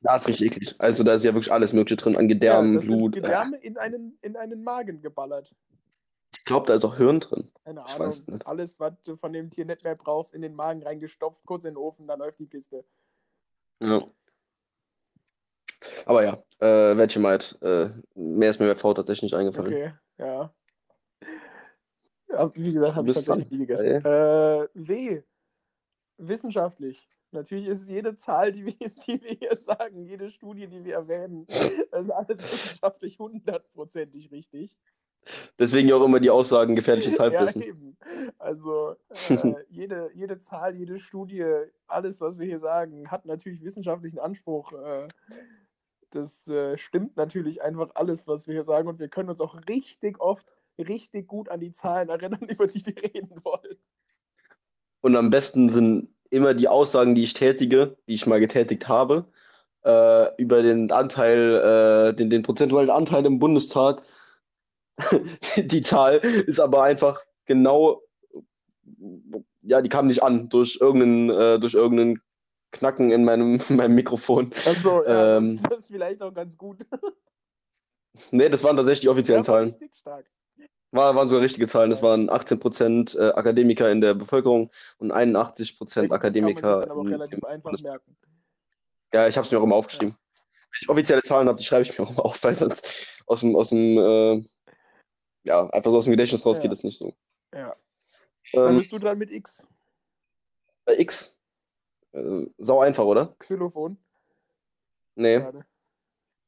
[0.01, 0.75] Da ist richtig eklig.
[0.79, 3.15] Also da ist ja wirklich alles Mögliche drin, an Gedärmen, ja, Blut.
[3.15, 5.53] Gedärme in einen, in einen Magen geballert.
[6.31, 7.51] Ich glaube, da ist auch Hirn drin.
[7.63, 8.07] Keine Ich Ahnung.
[8.07, 8.47] weiß nicht.
[8.47, 11.71] Alles, was du von dem Tier nicht mehr brauchst, in den Magen reingestopft, kurz in
[11.73, 12.85] den Ofen, dann läuft die Kiste.
[13.79, 14.03] Ja.
[16.05, 19.73] Aber ja, äh, Vegemite, äh, mehr ist mir bei V tatsächlich nicht eingefallen.
[19.73, 20.53] Okay, ja.
[22.29, 24.05] ja wie gesagt, habe ich tatsächlich nie gegessen.
[24.05, 25.23] Äh, W.
[26.17, 27.09] Wissenschaftlich.
[27.31, 28.73] Natürlich ist jede Zahl, die wir,
[29.07, 34.77] die wir hier sagen, jede Studie, die wir erwähnen, das ist alles wissenschaftlich hundertprozentig richtig.
[35.57, 37.61] Deswegen ja auch immer die Aussagen gefährliches Ja, Halbwissen.
[37.61, 37.97] eben.
[38.37, 38.95] Also
[39.29, 41.45] äh, jede, jede Zahl, jede Studie,
[41.87, 44.73] alles, was wir hier sagen, hat natürlich wissenschaftlichen Anspruch.
[44.73, 45.07] Äh,
[46.11, 48.87] das äh, stimmt natürlich einfach alles, was wir hier sagen.
[48.87, 52.85] Und wir können uns auch richtig oft, richtig gut an die Zahlen erinnern, über die
[52.85, 53.75] wir reden wollen.
[55.01, 59.25] Und am besten sind immer die Aussagen, die ich tätige, die ich mal getätigt habe,
[59.83, 64.03] äh, über den Anteil, äh, den, den prozentualen Anteil im Bundestag.
[65.57, 68.01] Die Zahl ist aber einfach genau,
[69.61, 72.21] ja, die kam nicht an durch irgendeinen, äh, durch irgendeinen
[72.71, 74.51] Knacken in meinem, in meinem Mikrofon.
[74.65, 75.57] Also, ja, Ähm.
[75.61, 76.85] das, das ist vielleicht auch ganz gut.
[78.31, 79.89] Nee, das waren tatsächlich die offiziellen Ja, war Zahlen.
[79.93, 80.25] stark.
[80.91, 81.91] War, waren sogar richtige Zahlen.
[81.91, 86.09] Das waren 18% äh, Akademiker in der Bevölkerung und 81% Ja, gut, das kann man
[86.09, 88.17] sich Akademiker dann aber relativ einfach Bundes- merken.
[89.13, 90.15] Ja, ich habe es mir auch immer aufgeschrieben.
[90.35, 92.91] Wenn ich offizielle Zahlen habe, die schreibe ich mir auch immer auf, weil sonst
[93.27, 94.43] aus dem, aus dem äh,
[95.49, 96.61] ja, einfach so aus dem Gedächtnis raus Ja.
[96.63, 97.13] geht es nicht so.
[97.53, 97.75] Ja.
[98.53, 99.65] Dann Ähm, bist du dran mit X.
[100.85, 101.39] bei X.
[102.11, 103.35] Äh, sau einfach, oder?
[103.39, 103.97] Xylophon.
[105.15, 105.65] Nee, Gerade.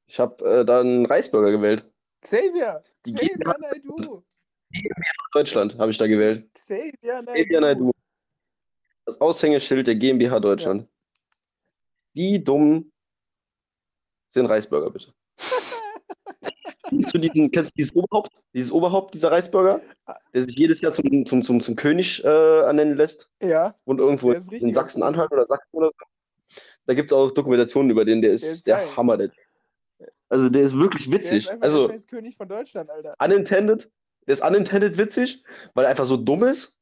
[0.08, 1.84] ich habe äh, da einen Reisburger gewählt.
[2.22, 2.84] Xavier!
[3.06, 4.24] Die Xavier Naidu!
[5.34, 6.48] Deutschland habe ich da gewählt.
[6.54, 6.94] Xavier
[7.26, 7.60] Xavier Naidu!
[7.60, 7.92] Naidu.
[9.06, 10.88] Das Aushängeschild der GmbH Deutschland.
[12.14, 12.92] Die Dummen
[14.30, 15.14] sind Reisburger, bitte.
[16.92, 19.82] Kennst du diesen, kennst du dieses Oberhaupt, dieses Oberhaupt, dieser Reisburger,
[20.34, 22.28] der sich jedes Jahr zum, zum, zum, zum König äh,
[22.62, 26.56] ernennen lässt Ja, und irgendwo in Sachsen-Anhalt oder Sachsen oder so.
[26.86, 28.96] Da gibt es auch Dokumentationen über den, der ist, Der ist der geil.
[28.98, 29.18] Hammer.
[29.18, 29.32] Der,
[30.30, 31.50] also der ist wirklich der ist witzig.
[31.62, 33.16] Also der König von Deutschland, Alter.
[33.24, 33.90] unintended,
[34.28, 36.78] der ist unintended witzig, weil er einfach so dumm ist,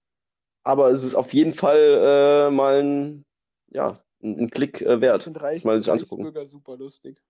[0.63, 3.25] aber es ist auf jeden Fall äh, mal ein,
[3.69, 5.23] ja, ein, ein Klick äh, Ich wert.
[5.23, 6.25] finde sich anzugucken.
[6.25, 7.21] Reisbürger super lustig.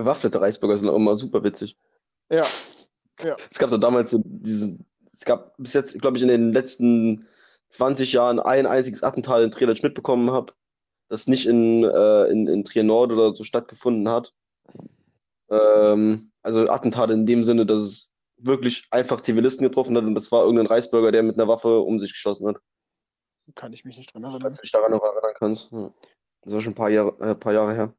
[0.00, 1.76] Bewaffnete Reisburger sind auch immer super witzig.
[2.30, 2.46] Ja,
[3.50, 7.26] Es gab doch damals so diesen, es gab bis jetzt, glaube ich, in den letzten
[7.68, 10.52] 20 Jahren ein einziges Attentat in Trier, das ich mitbekommen habe,
[11.08, 14.34] das nicht in, äh, in, in Trier Nord oder so stattgefunden hat.
[15.50, 20.32] Ähm, also Attentate in dem Sinne, dass es wirklich einfach Zivilisten getroffen hat und das
[20.32, 22.56] war irgendein Reisbürger, der mit einer Waffe um sich geschossen hat.
[23.54, 24.42] kann ich mich nicht dran erinnern.
[24.42, 25.70] Falls du dich daran noch erinnern kannst.
[25.72, 25.92] Ja.
[26.42, 27.94] Das war schon ein paar Jahre, äh, paar Jahre her.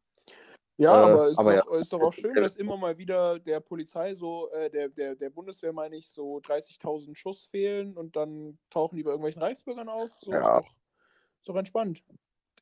[0.81, 3.59] Ja, Äh, aber, ist, aber doch, ist doch auch schön, dass immer mal wieder der
[3.59, 8.57] Polizei so, äh, der, der, der Bundeswehr meine ich, so 30.000 Schuss fehlen und dann
[8.71, 10.11] tauchen die bei irgendwelchen Reichsbürgern auf.
[10.23, 10.39] So Ja.
[10.39, 10.75] ist, doch,
[11.37, 12.01] ist doch entspannt.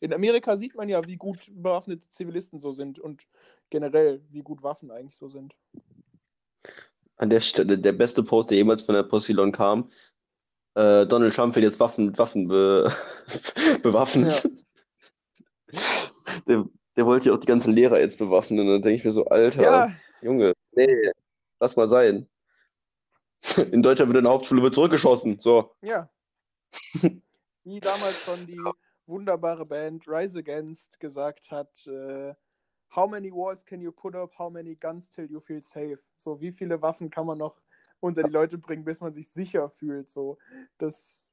[0.01, 3.26] In Amerika sieht man ja, wie gut bewaffnete Zivilisten so sind und
[3.70, 5.55] generell, wie gut Waffen eigentlich so sind.
[7.15, 9.89] An der Stelle der beste Post, der jemals von der Postillon kam.
[10.76, 12.91] Äh, Donald Trump will jetzt Waffen mit Waffen be
[13.82, 14.34] bewaffnen.
[16.47, 16.65] Der,
[17.00, 18.60] der wollte ja auch die ganzen Lehrer jetzt bewaffnen.
[18.60, 19.91] Und dann denke ich mir so, Alter, Ja,
[20.22, 21.12] Junge, nee,
[21.62, 22.28] lass mal sein.
[23.72, 25.39] In Deutschland wird in der Hauptschule wird zurückgeschossen.
[25.39, 25.74] So.
[25.82, 26.10] ja.
[27.64, 28.60] Wie damals schon die
[29.06, 32.34] wunderbare Band Rise Against gesagt hat, äh,
[32.93, 34.34] How many walls can you put up?
[34.38, 36.00] How many guns till you feel safe?
[36.18, 37.62] So, wie viele Waffen kann man noch
[38.02, 40.10] unter die Leute bringen, bis man sich sicher fühlt?
[40.10, 40.38] So,
[40.80, 41.32] das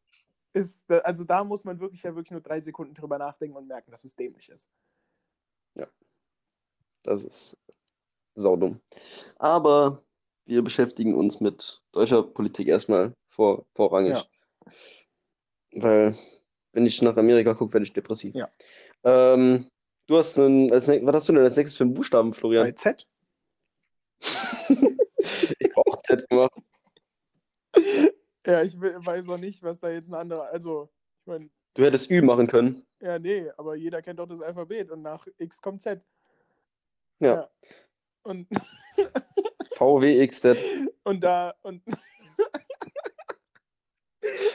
[0.53, 3.91] ist, also da muss man wirklich ja wirklich nur drei Sekunden drüber nachdenken und merken,
[3.91, 4.71] dass es dämlich ist.
[7.03, 7.57] Das ist
[8.35, 8.81] saudumm.
[9.37, 10.03] Aber
[10.45, 14.17] wir beschäftigen uns mit deutscher Politik erstmal vor, vorrangig.
[14.17, 14.25] Ja.
[15.73, 16.19] weil
[16.73, 18.35] wenn ich nach Amerika gucke, werde ich depressiv.
[18.35, 18.49] Ja.
[19.05, 19.71] Ähm,
[20.09, 22.77] du hast einen, als, was hast du denn als nächstes für einen Buchstaben, Bei Florian?
[22.77, 23.07] Z?
[24.69, 26.53] ich habe auch Z gemacht.
[28.47, 30.49] Ja, ich we- weiß auch nicht, was da jetzt ein anderer.
[30.53, 32.87] Also, ich meine, Du hättest Ü machen können.
[33.01, 36.03] ja, nee, aber jeder kennt doch das Alphabet und nach X kommt Z.
[37.21, 37.49] Ja.
[38.23, 38.49] Und,
[39.75, 40.57] VWXZ.
[41.05, 41.55] und da.
[41.63, 41.97] Und, und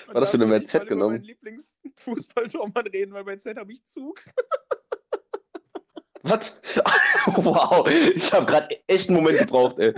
[0.07, 1.13] Was hast da du denn wollte bei ich Z genommen?
[1.15, 4.21] meinen Lieblingsfußballtormann reden, weil bei Z habe ich Zug.
[6.23, 6.59] Was?
[7.37, 9.89] wow, ich habe gerade echt einen Moment gebraucht, ey.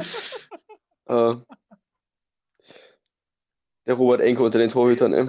[1.05, 1.36] Äh,
[3.86, 5.28] der Robert Enke unter den Torhütern, ey.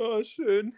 [0.00, 0.74] Oh, schön.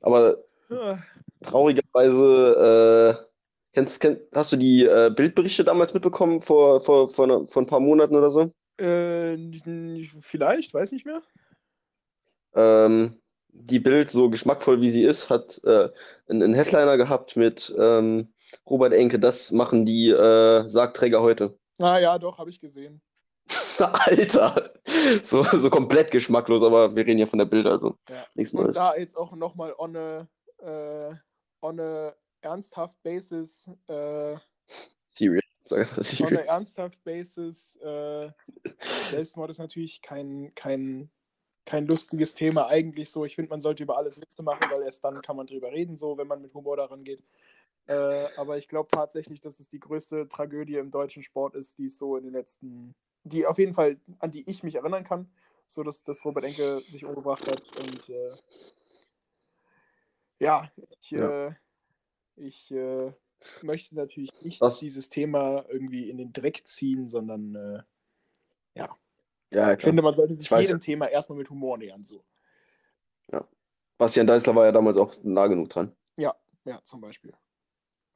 [0.00, 0.38] Aber
[0.70, 0.98] Ah,
[1.42, 3.26] traurigerweise, äh,
[3.72, 7.66] kennst, kenn, hast du die äh, Bildberichte damals mitbekommen, vor, vor, vor, einer- vor ein
[7.66, 8.52] paar Monaten oder so?
[8.78, 9.36] Äh,
[10.20, 11.22] vielleicht, weiß nicht mehr.
[12.54, 15.88] Ähm, die Bild, so geschmackvoll wie sie ist, hat äh,
[16.28, 18.32] einen, einen Headliner gehabt mit ähm,
[18.68, 21.58] Robert Enke, das machen die äh, Sargträger heute.
[21.78, 23.00] Ah ja, doch, habe ich gesehen.
[23.80, 24.72] Alter,
[25.24, 28.24] so, so komplett geschmacklos, aber wir reden ja von der Bild, also Ja.
[28.34, 28.76] nichts Und Neues.
[28.76, 31.14] da jetzt auch nochmal on a, äh,
[31.62, 34.36] on a ernsthaft basis, äh,
[35.08, 35.42] Serious.
[35.70, 36.46] Einfach on a serious.
[36.46, 38.30] ernsthaft basis, äh,
[39.10, 41.10] Selbstmord ist natürlich kein, kein,
[41.64, 43.24] kein lustiges Thema eigentlich so.
[43.24, 45.96] Ich finde, man sollte über alles Witze machen, weil erst dann kann man drüber reden,
[45.96, 47.22] so, wenn man mit Humor daran geht.
[47.86, 47.94] Äh,
[48.36, 51.98] aber ich glaube tatsächlich, dass es die größte Tragödie im deutschen Sport ist, die es
[51.98, 52.94] so in den letzten,
[53.28, 55.30] die auf jeden Fall, an die ich mich erinnern kann,
[55.66, 57.62] so dass, dass Robert Enke sich umgebracht hat.
[57.78, 58.32] Und äh,
[60.38, 60.70] ja,
[61.00, 61.48] ich, Ja.
[61.48, 61.54] Äh,
[62.36, 63.12] ich äh,
[63.62, 64.78] möchte natürlich nicht Was?
[64.78, 67.82] dieses Thema irgendwie in den Dreck ziehen, sondern äh,
[69.50, 69.90] Ja, ich klar.
[69.90, 72.04] finde, man sollte sich Ich jedem Thema erstmal mit Humor nähern.
[72.04, 72.24] So.
[73.98, 75.94] Bastian Deißler war ja damals auch nah genug dran.
[76.64, 77.32] Ja, zum Beispiel.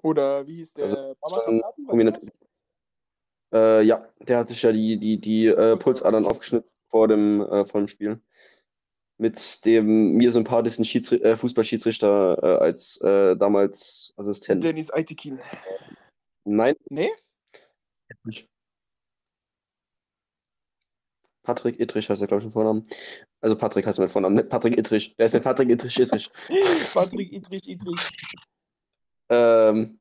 [0.02, 0.84] Oder wie hieß der?
[0.84, 2.30] Also, Mama Tafati?
[3.52, 7.64] Äh, ja, der hat sich ja die, die, die äh, Pulsadern aufgeschnitten vor dem, äh,
[7.64, 8.20] vor dem Spiel.
[9.18, 14.64] Mit dem mir sympathischen Schiedsri äh, Fußballschiedsrichter äh, als äh, damals Assistent.
[14.64, 15.38] Dennis Aitekin.
[16.44, 17.10] Nein, Nee?
[21.42, 22.88] Patrick Ittrich heißt er, glaube ich, im Vornamen.
[23.40, 25.16] Also Patrick heißt er mit Vornamen, nicht Patrick Ittrich.
[25.16, 26.30] Der ist der Patrick Ittrich Ittrich.
[26.92, 28.10] Patrick Idrich Idrich.
[29.28, 29.99] Ähm,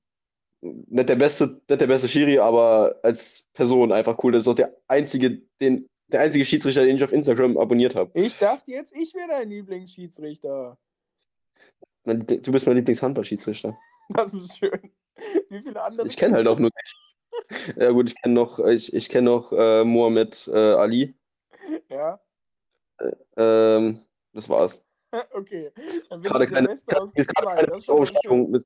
[0.61, 4.31] nicht der beste, nicht der beste Schiri, aber als Person einfach cool.
[4.31, 8.11] Das ist auch der einzige, den, der einzige Schiedsrichter, den ich auf Instagram abonniert habe.
[8.13, 10.77] Ich dachte jetzt, ich wäre dein Lieblingsschiedsrichter.
[12.05, 13.77] Mein Du bist mein Lieblingshandballschiedsrichter.
[14.11, 14.91] Das ist schön.
[15.49, 16.07] Wie viele andere?
[16.07, 17.75] Ich kenne halt auch nur dich.
[17.77, 21.15] Ja gut, ich kenne noch, ich, ich kenne noch äh, Mohamed äh, Ali.
[21.89, 22.19] Ja,
[23.37, 24.03] Ähm,
[24.33, 24.83] das war's.
[25.33, 25.71] okay.
[26.09, 27.23] Dann bin Gerade ich der keine, Beste aus zwei.
[27.23, 28.63] gerade keine Das ist bessere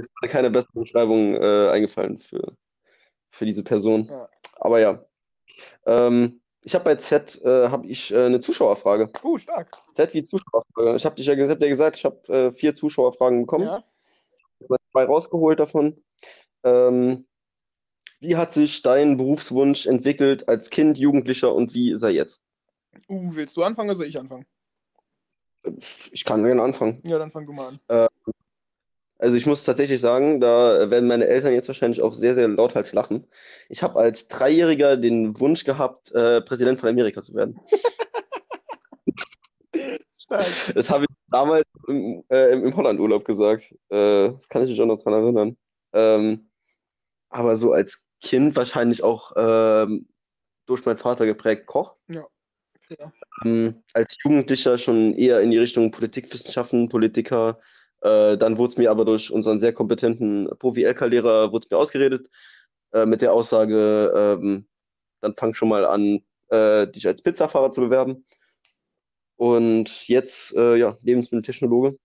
[0.00, 2.54] ist keine bessere Umschreibung äh, eingefallen für,
[3.30, 4.06] für diese Person.
[4.06, 4.28] Ja.
[4.56, 5.04] Aber ja.
[5.86, 9.10] Ähm, ich habe bei Z äh, habe ich äh, eine Zuschauerfrage.
[9.22, 9.78] Uh, stark.
[9.94, 10.96] Z wie Zuschauerfrage.
[10.96, 13.64] Ich habe dich ja gesagt, hab dir gesagt, ich habe äh, vier Zuschauerfragen bekommen.
[13.64, 13.84] Ja.
[14.58, 16.02] Ich habe zwei rausgeholt davon.
[16.64, 17.26] Ähm,
[18.20, 22.42] wie hat sich dein Berufswunsch entwickelt als Kind, Jugendlicher und wie ist er jetzt?
[23.08, 24.44] Uh, willst du anfangen oder soll ich anfangen?
[26.12, 27.00] Ich kann gerne anfangen.
[27.04, 28.08] Ja, dann fang du mal an.
[29.20, 32.94] Also ich muss tatsächlich sagen, da werden meine Eltern jetzt wahrscheinlich auch sehr, sehr lauthals
[32.94, 33.26] lachen.
[33.68, 37.60] Ich habe als Dreijähriger den Wunsch gehabt, äh, Präsident von Amerika zu werden.
[40.74, 43.74] Das habe ich damals im, äh, im, Holland-Urlaub gesagt.
[43.88, 45.56] Äh, das kann ich mich auch noch dran erinnern.
[45.92, 46.50] Ähm,
[47.30, 50.06] aber so als Kind wahrscheinlich auch ähm,
[50.66, 51.96] durch meinen Vater geprägt Koch.
[52.08, 52.28] Ja.
[53.44, 57.58] Ähm, als Jugendlicher schon eher in die Richtung Politikwissenschaften, Politiker.
[58.02, 62.30] Äh, dann wurde es mir aber durch unseren sehr kompetenten Profi-LK-Lehrer wurde mir ausgeredet
[62.92, 64.66] äh, mit der Aussage, ähm,
[65.20, 68.24] dann fang schon mal an, äh, dich als Pizzafahrer zu bewerben.
[69.36, 71.98] Und jetzt, äh, ja, Lebensmitteltechnologe.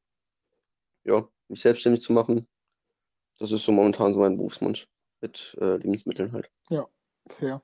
[1.04, 2.48] Ja, mich selbstständig zu machen.
[3.40, 4.88] Das ist so momentan so mein Berufswunsch
[5.22, 6.50] mit äh, Lebensmitteln halt.
[7.28, 7.62] Fair.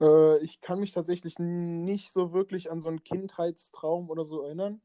[0.00, 4.80] Äh, ich kann mich tatsächlich nicht so wirklich an so einen Kindheitstraum oder so erinnern.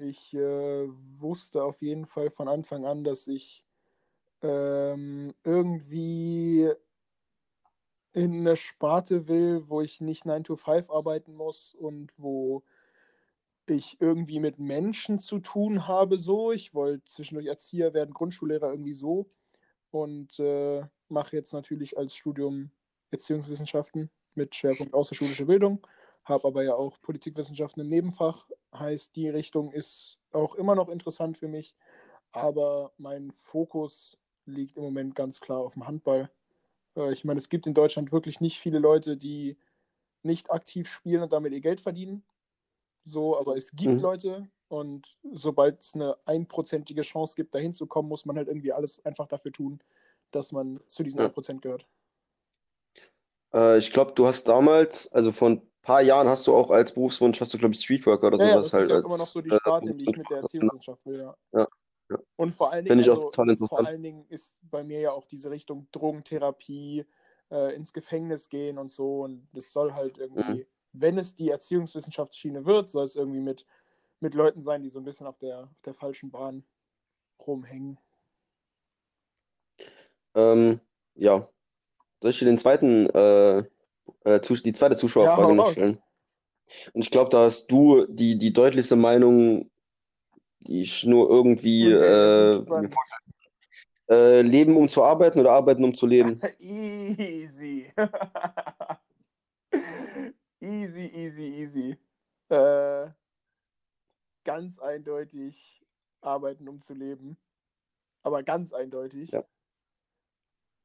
[0.00, 0.88] Ich äh,
[1.18, 3.64] wusste auf jeden Fall von Anfang an, dass ich
[4.42, 6.70] ähm, irgendwie
[8.12, 12.64] in eine Sparte will, wo ich nicht 9 to 5 arbeiten muss und wo
[13.66, 16.50] ich irgendwie mit Menschen zu tun habe, so.
[16.50, 19.28] Ich wollte zwischendurch Erzieher werden, Grundschullehrer irgendwie so.
[19.90, 22.70] Und äh, mache jetzt natürlich als Studium
[23.10, 25.86] Erziehungswissenschaften mit Schwerpunkt außerschulische Bildung.
[26.24, 28.48] habe aber ja auch Politikwissenschaften im Nebenfach.
[28.74, 31.74] Heißt, die Richtung ist auch immer noch interessant für mich,
[32.32, 36.30] aber mein Fokus liegt im Moment ganz klar auf dem Handball.
[36.96, 39.56] Äh, ich meine, es gibt in Deutschland wirklich nicht viele Leute, die
[40.22, 42.24] nicht aktiv spielen und damit ihr Geld verdienen.
[43.04, 44.00] So, aber es gibt mhm.
[44.00, 48.72] Leute und sobald es eine einprozentige Chance gibt, dahin zu kommen, muss man halt irgendwie
[48.72, 49.82] alles einfach dafür tun,
[50.30, 51.26] dass man zu diesen ja.
[51.26, 51.86] 1% gehört.
[53.52, 56.92] Äh, ich glaube, du hast damals, also vor ein paar Jahren hast du auch als
[56.92, 58.84] Berufswunsch, hast du, glaube ich, Streetworker oder ja, sowas ja, das halt.
[58.84, 61.36] ist ja immer noch so die Sparte, äh, die ich mit der Erziehungswissenschaft will, ja.
[61.52, 61.68] ja.
[62.10, 62.18] ja.
[62.36, 65.88] Und vor allen, Dingen, also, vor allen Dingen ist bei mir ja auch diese Richtung
[65.90, 67.06] Drogentherapie,
[67.50, 69.24] äh, ins Gefängnis gehen und so.
[69.24, 70.66] Und das soll halt irgendwie, mhm.
[70.92, 73.66] wenn es die Erziehungswissenschaftsschiene wird, soll es irgendwie mit,
[74.20, 76.64] mit Leuten sein, die so ein bisschen auf der, auf der falschen Bahn
[77.44, 77.98] rumhängen.
[80.34, 80.80] Ähm,
[81.16, 81.48] ja.
[82.20, 83.64] Soll ich dir den zweiten, äh,
[84.24, 85.98] äh, die zweite Zuschauerfrage ja, noch stellen?
[86.92, 89.70] Und ich glaube, da hast du die, die deutlichste Meinung,
[90.60, 92.88] die ich nur irgendwie okay,
[94.08, 96.40] äh, äh, leben, um zu arbeiten oder arbeiten, um zu leben?
[96.58, 97.92] easy.
[100.60, 101.96] easy, easy, easy.
[102.48, 103.08] Äh,
[104.44, 105.82] ganz eindeutig
[106.20, 107.36] arbeiten, um zu leben.
[108.22, 109.30] Aber ganz eindeutig.
[109.30, 109.44] Ja.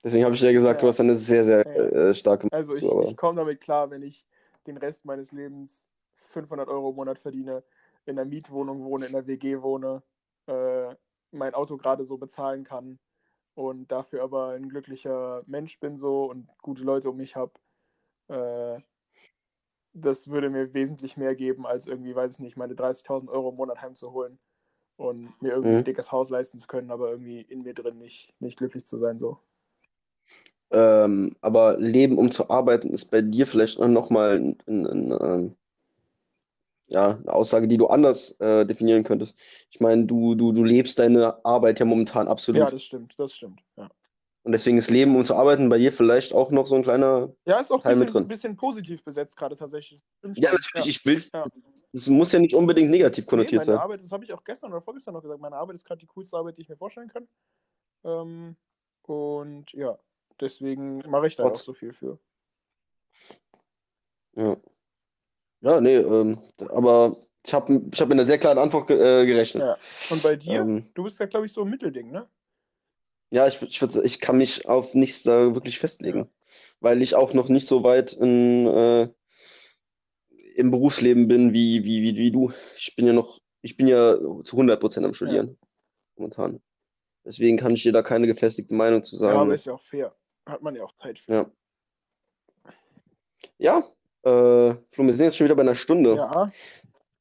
[0.05, 0.81] Deswegen habe ich ja gesagt, ja.
[0.81, 2.09] du hast eine sehr, sehr ja.
[2.09, 4.27] äh, starke Also ich, ich komme damit klar, wenn ich
[4.67, 5.87] den Rest meines Lebens
[6.17, 7.63] 500 Euro im Monat verdiene,
[8.05, 10.03] in einer Mietwohnung wohne, in einer WG wohne,
[10.45, 10.95] äh,
[11.31, 12.99] mein Auto gerade so bezahlen kann,
[13.55, 17.53] und dafür aber ein glücklicher Mensch bin so und gute Leute um mich habe,
[18.27, 18.79] äh,
[19.93, 23.55] das würde mir wesentlich mehr geben, als irgendwie, weiß ich nicht, meine 30.000 Euro im
[23.55, 24.37] Monat heimzuholen
[24.97, 25.77] und mir irgendwie mhm.
[25.77, 28.97] ein dickes Haus leisten zu können, aber irgendwie in mir drin nicht, nicht glücklich zu
[28.97, 29.39] sein so.
[30.75, 35.55] Ähm, aber Leben um zu arbeiten ist bei dir vielleicht nochmal ein, ein, ein, ein
[36.87, 39.37] ja, eine Aussage, die du anders äh, definieren könntest.
[39.71, 42.59] Ich meine, du, du, du lebst deine Arbeit ja momentan absolut.
[42.59, 43.89] Ja, das stimmt, das stimmt, ja.
[44.43, 47.33] Und deswegen ist Leben, um zu arbeiten, bei dir vielleicht auch noch so ein kleiner
[47.45, 48.23] ja, ist auch Teil bisschen, mit drin.
[48.23, 50.01] ein bisschen positiv besetzt gerade tatsächlich.
[50.35, 51.31] Ja, natürlich, ich will es.
[51.33, 51.45] Ja.
[51.93, 53.83] Es muss ja nicht unbedingt negativ konnotiert nee, meine sein.
[53.83, 56.05] Arbeit, das habe ich auch gestern oder vorgestern noch gesagt, meine Arbeit ist gerade die
[56.05, 57.27] coolste Arbeit, die ich mir vorstellen kann.
[58.03, 58.55] Ähm,
[59.07, 59.97] und ja,
[60.39, 61.59] deswegen mache ich da Trotz.
[61.59, 62.19] auch so viel für.
[64.35, 64.57] Ja.
[65.61, 69.63] Ja, nee, ähm, aber ich habe ich hab mit einer sehr klaren Antwort äh, gerechnet.
[69.63, 69.77] Ja.
[70.09, 70.61] Und bei dir?
[70.61, 72.27] Ähm, du bist ja, glaube ich, so ein Mittelding, ne?
[73.31, 76.27] Ja, ich, ich, würd, ich kann mich auf nichts da wirklich festlegen, ja.
[76.79, 79.09] weil ich auch noch nicht so weit in, äh,
[80.55, 82.51] im Berufsleben bin wie, wie, wie, wie du.
[82.77, 85.67] Ich bin ja noch, ich bin ja zu 100% am Studieren ja.
[86.15, 86.61] momentan.
[87.25, 89.35] Deswegen kann ich dir da keine gefestigte Meinung zu sagen.
[89.35, 90.15] Ja, aber ist ja auch fair.
[90.45, 91.33] Hat man ja auch Zeit für.
[91.33, 91.45] Ja.
[93.57, 93.77] Ja,
[94.23, 96.15] äh, Flo, wir sind jetzt schon wieder bei einer Stunde.
[96.15, 96.51] Ja.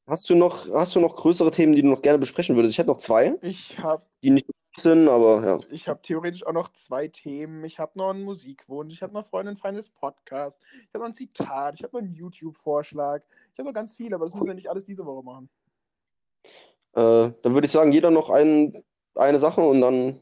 [0.07, 2.73] Hast du noch, hast du noch größere Themen, die du noch gerne besprechen würdest?
[2.73, 3.37] Ich hätte noch zwei.
[3.41, 4.03] Ich habe.
[4.21, 4.47] Die nicht
[4.77, 5.59] sind, aber ja.
[5.69, 7.63] Ich habe theoretisch auch noch zwei Themen.
[7.63, 11.15] Ich habe noch einen Musikwunsch, ich habe noch Freundin feines Podcast, ich habe noch ein
[11.15, 13.21] Zitat, ich habe noch einen YouTube-Vorschlag.
[13.53, 15.49] Ich habe noch ganz viel, aber das müssen wir nicht alles diese Woche machen.
[16.93, 18.83] Äh, dann würde ich sagen, jeder noch ein,
[19.15, 20.21] eine Sache und dann.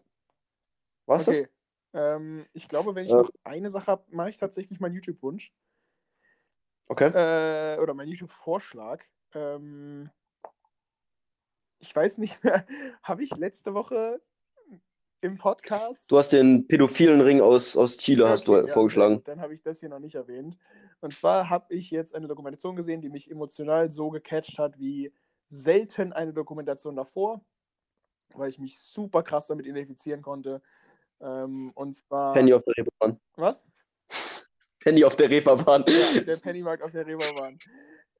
[1.05, 1.49] Was okay.
[1.93, 5.53] Ähm, ich glaube, wenn ich äh, noch eine Sache habe, mache ich tatsächlich meinen YouTube-Wunsch.
[6.87, 7.09] Okay.
[7.13, 9.03] Äh, oder mein YouTube-Vorschlag.
[9.33, 10.09] Ähm,
[11.79, 12.65] ich weiß nicht mehr,
[13.03, 14.21] habe ich letzte Woche
[15.21, 16.11] im Podcast.
[16.11, 19.21] Du hast den pädophilen Ring aus, aus Chile, okay, hast du ja, vorgeschlagen.
[19.23, 20.57] Dann habe ich das hier noch nicht erwähnt.
[20.99, 25.13] Und zwar habe ich jetzt eine Dokumentation gesehen, die mich emotional so gecatcht hat wie
[25.49, 27.43] selten eine Dokumentation davor,
[28.33, 30.61] weil ich mich super krass damit identifizieren konnte.
[31.23, 32.33] Ähm, und zwar.
[32.33, 33.19] Penny auf der Reeperbahn.
[33.35, 33.65] Was?
[34.79, 35.85] Penny auf der Reeperbahn.
[35.87, 37.57] Ja, der Pennymarkt auf der Reeperbahn.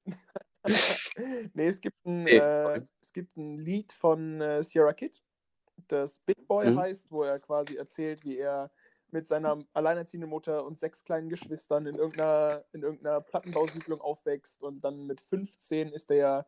[1.53, 2.37] nee, es gibt, ein, nee.
[2.37, 5.21] äh, es gibt ein Lied von äh, Sierra Kid,
[5.89, 6.79] das Big Boy mhm.
[6.79, 8.71] heißt, wo er quasi erzählt, wie er
[9.11, 14.81] mit seiner alleinerziehenden Mutter und sechs kleinen Geschwistern in irgendeiner, in irgendeiner Plattenbausiedlung aufwächst und
[14.81, 16.45] dann mit 15 ist er ja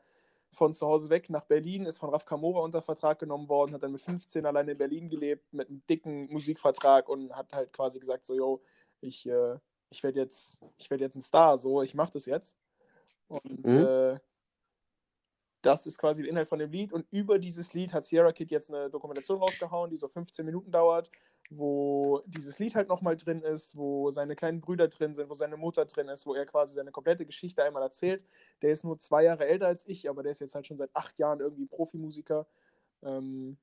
[0.56, 3.84] von zu Hause weg nach Berlin, ist von Raf Kamora unter Vertrag genommen worden, hat
[3.84, 7.99] dann mit 15 alleine in Berlin gelebt, mit einem dicken Musikvertrag und hat halt quasi
[7.99, 8.62] gesagt, so, yo,
[9.01, 9.58] ich, äh,
[9.89, 12.56] ich werde jetzt, ich werde jetzt ein Star, so, ich mache das jetzt.
[13.28, 13.86] Und mhm.
[13.86, 14.20] äh,
[15.62, 16.93] das ist quasi der Inhalt von dem Lied.
[16.93, 20.72] Und über dieses Lied hat Sierra Kid jetzt eine Dokumentation rausgehauen, die so 15 Minuten
[20.72, 21.12] dauert,
[21.50, 25.58] wo dieses Lied halt nochmal drin ist, wo seine kleinen Brüder drin sind, wo seine
[25.58, 28.24] Mutter drin ist, wo er quasi seine komplette Geschichte einmal erzählt.
[28.62, 30.96] Der ist nur zwei Jahre älter als ich, aber der ist jetzt halt schon seit
[30.96, 32.48] acht Jahren irgendwie Profimusiker.
[33.04, 33.58] Ähm,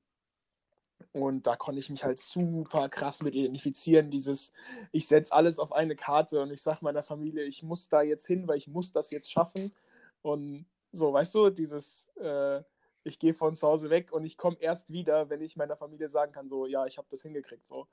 [1.11, 4.09] Und da konnte ich mich halt super krass mit identifizieren.
[4.09, 4.53] Dieses,
[4.91, 8.25] ich setze alles auf eine Karte und ich sage meiner Familie, ich muss da jetzt
[8.25, 9.73] hin, weil ich muss das jetzt schaffen.
[10.21, 12.63] Und so, weißt du, dieses, äh,
[13.03, 16.09] ich gehe von zu Hause weg und ich komme erst wieder, wenn ich meiner Familie
[16.09, 17.67] sagen kann, so, ja, ich habe das hingekriegt.
[17.67, 17.87] So.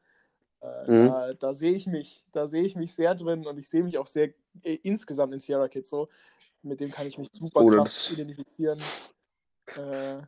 [0.60, 1.06] Äh, mhm.
[1.08, 3.98] Da, da sehe ich mich, da sehe ich mich sehr drin und ich sehe mich
[3.98, 4.32] auch sehr
[4.62, 6.08] äh, insgesamt in Sierra Kids so.
[6.62, 8.78] Mit dem kann ich mich super oh, krass identifizieren.
[9.76, 10.20] Äh,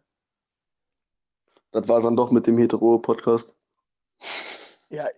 [1.73, 3.57] das war dann doch mit dem Hetero-Podcast.
[4.89, 5.09] Ja,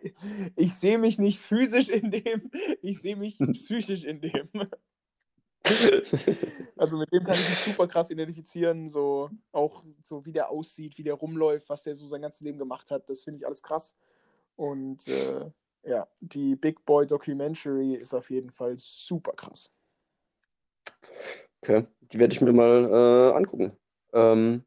[0.56, 2.50] ich sehe mich nicht physisch in dem,
[2.80, 4.48] ich sehe mich psychisch in dem.
[6.76, 10.98] also mit dem kann ich mich super krass identifizieren, so auch so wie der aussieht,
[10.98, 13.62] wie der rumläuft, was der so sein ganzes Leben gemacht hat, das finde ich alles
[13.62, 13.96] krass.
[14.56, 15.50] Und äh,
[15.84, 19.72] ja, die Big Boy Documentary ist auf jeden Fall super krass.
[21.62, 23.76] Okay, die werde ich mir mal äh, angucken.
[24.12, 24.64] Ähm,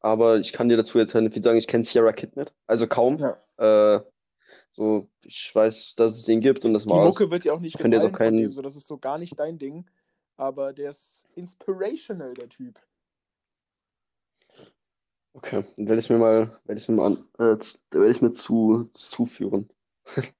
[0.00, 1.58] aber ich kann dir dazu jetzt nicht viel sagen.
[1.58, 3.18] Ich kenne Sierra Kid nicht, also kaum.
[3.18, 3.96] Ja.
[3.96, 4.00] Äh,
[4.72, 7.00] so, ich weiß, dass es ihn gibt und das war's.
[7.00, 8.34] Die Mucke wird dir auch nicht gefallen auch kein...
[8.34, 9.88] von dem, so das ist so gar nicht dein Ding.
[10.36, 12.80] Aber der ist inspirational, der Typ.
[15.32, 17.58] Okay, dann werde ich mir mal, werde ich mir mal an, äh,
[17.90, 19.68] werde ich mir zu, zuführen.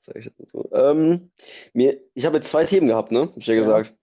[0.00, 0.70] Sag ich jetzt mal so.
[0.72, 1.30] Ähm,
[1.72, 3.22] mir, ich habe jetzt zwei Themen gehabt, ne?
[3.22, 3.62] Hab ich ja, ja.
[3.62, 3.94] gesagt.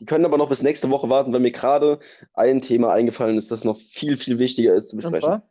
[0.00, 2.00] Die können aber noch bis nächste Woche warten, weil mir gerade
[2.34, 5.32] ein Thema eingefallen ist, das noch viel, viel wichtiger ist zu besprechen.
[5.32, 5.50] Und zwar?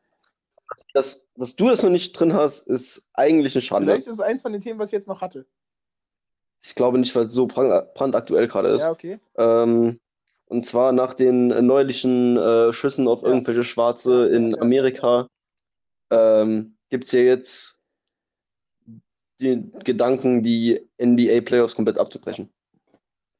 [0.93, 3.91] Dass, dass du das noch nicht drin hast, ist eigentlich eine Schande.
[3.91, 5.45] Vielleicht ist es eins von den Themen, was ich jetzt noch hatte.
[6.61, 8.81] Ich glaube nicht, weil es so brandaktuell gerade ist.
[8.81, 9.19] Ja, okay.
[9.37, 9.99] Ähm,
[10.45, 13.27] und zwar nach den neulichen äh, Schüssen auf ja.
[13.27, 15.27] irgendwelche Schwarze in ja, Amerika
[16.09, 17.79] ähm, gibt es ja jetzt
[19.39, 22.49] den Gedanken, die NBA-Playoffs komplett abzubrechen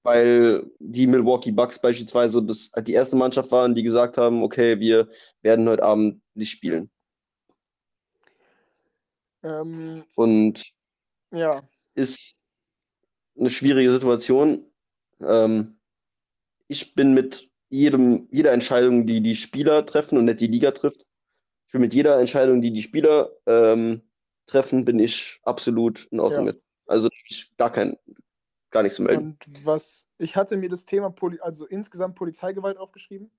[0.05, 5.09] weil die Milwaukee Bucks beispielsweise das, die erste Mannschaft waren, die gesagt haben, okay, wir
[5.41, 6.91] werden heute Abend nicht spielen.
[9.45, 10.73] Ähm, Und
[11.31, 11.61] ja.
[11.93, 12.35] ist
[13.37, 14.65] eine schwierige Situation.
[15.21, 15.77] Ähm,
[16.67, 21.05] ich bin mit jedem, jeder Entscheidung, die die Spieler treffen und nicht die Liga trifft,
[21.67, 24.01] ich bin mit jeder Entscheidung, die die Spieler ähm,
[24.47, 26.53] treffen, bin ich absolut in Ordnung ja.
[26.53, 26.63] mit.
[26.87, 27.09] Also
[27.57, 27.97] gar kein,
[28.71, 29.37] gar nichts zu melden.
[29.45, 33.29] Und was, ich hatte mir das Thema, Poli also insgesamt Polizeigewalt aufgeschrieben.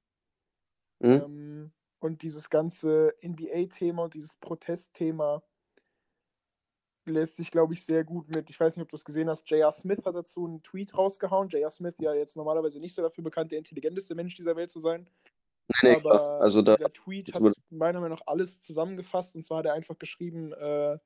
[1.00, 1.10] Mhm.
[1.10, 5.42] Ähm, und dieses ganze NBA-Thema und dieses Protestthema
[7.06, 8.50] lässt sich, glaube ich, sehr gut mit.
[8.50, 9.48] Ich weiß nicht, ob du es gesehen hast.
[9.50, 9.72] J.R.
[9.72, 11.48] Smith hat dazu einen Tweet rausgehauen.
[11.48, 11.70] J.R.
[11.70, 15.08] Smith ja jetzt normalerweise nicht so dafür bekannt, der intelligenteste Mensch dieser Welt zu sein.
[15.82, 19.34] Nee, Aber also da, dieser Tweet hat meiner Meinung nach alles zusammengefasst.
[19.34, 20.98] Und zwar hat er einfach geschrieben: äh,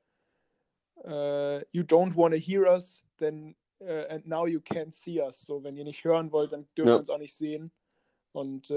[1.05, 5.41] äh, You don't want to hear us, then uh, and now you can't see us.
[5.43, 7.73] So, wenn ihr nicht hören wollt, dann dürft ihr uns auch nicht sehen.
[8.33, 8.71] Und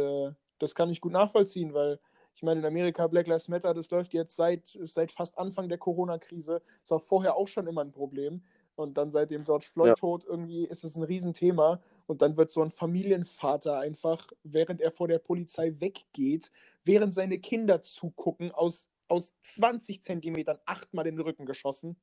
[0.59, 1.99] das kann ich gut nachvollziehen, weil
[2.35, 5.77] ich meine, in Amerika Black Lives Matter, das läuft jetzt seit, seit fast Anfang der
[5.77, 6.61] Corona-Krise.
[6.81, 8.41] Das war vorher auch schon immer ein Problem.
[8.75, 10.29] Und dann seit dem George Floyd-Tod ja.
[10.29, 11.79] irgendwie ist es ein Riesenthema.
[12.07, 16.51] Und dann wird so ein Familienvater einfach, während er vor der Polizei weggeht,
[16.83, 21.97] während seine Kinder zugucken, aus, aus 20 Zentimetern achtmal in den Rücken geschossen.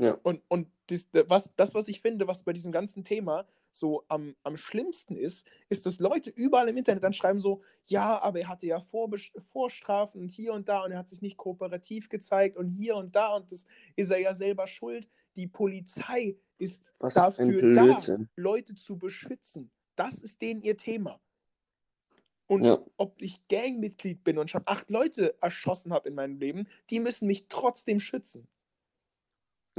[0.00, 0.18] Ja.
[0.22, 4.34] Und, und das, was, das, was ich finde, was bei diesem ganzen Thema so am,
[4.42, 8.48] am schlimmsten ist, ist, dass Leute überall im Internet dann schreiben so, ja, aber er
[8.48, 12.70] hatte ja Vorstrafen und hier und da und er hat sich nicht kooperativ gezeigt und
[12.70, 15.06] hier und da und das ist er ja selber schuld.
[15.36, 17.98] Die Polizei ist was dafür da,
[18.36, 19.70] Leute zu beschützen.
[19.96, 21.20] Das ist denen ihr Thema.
[22.46, 22.78] Und ja.
[22.96, 27.26] ob ich Gangmitglied bin und schon acht Leute erschossen habe in meinem Leben, die müssen
[27.26, 28.48] mich trotzdem schützen.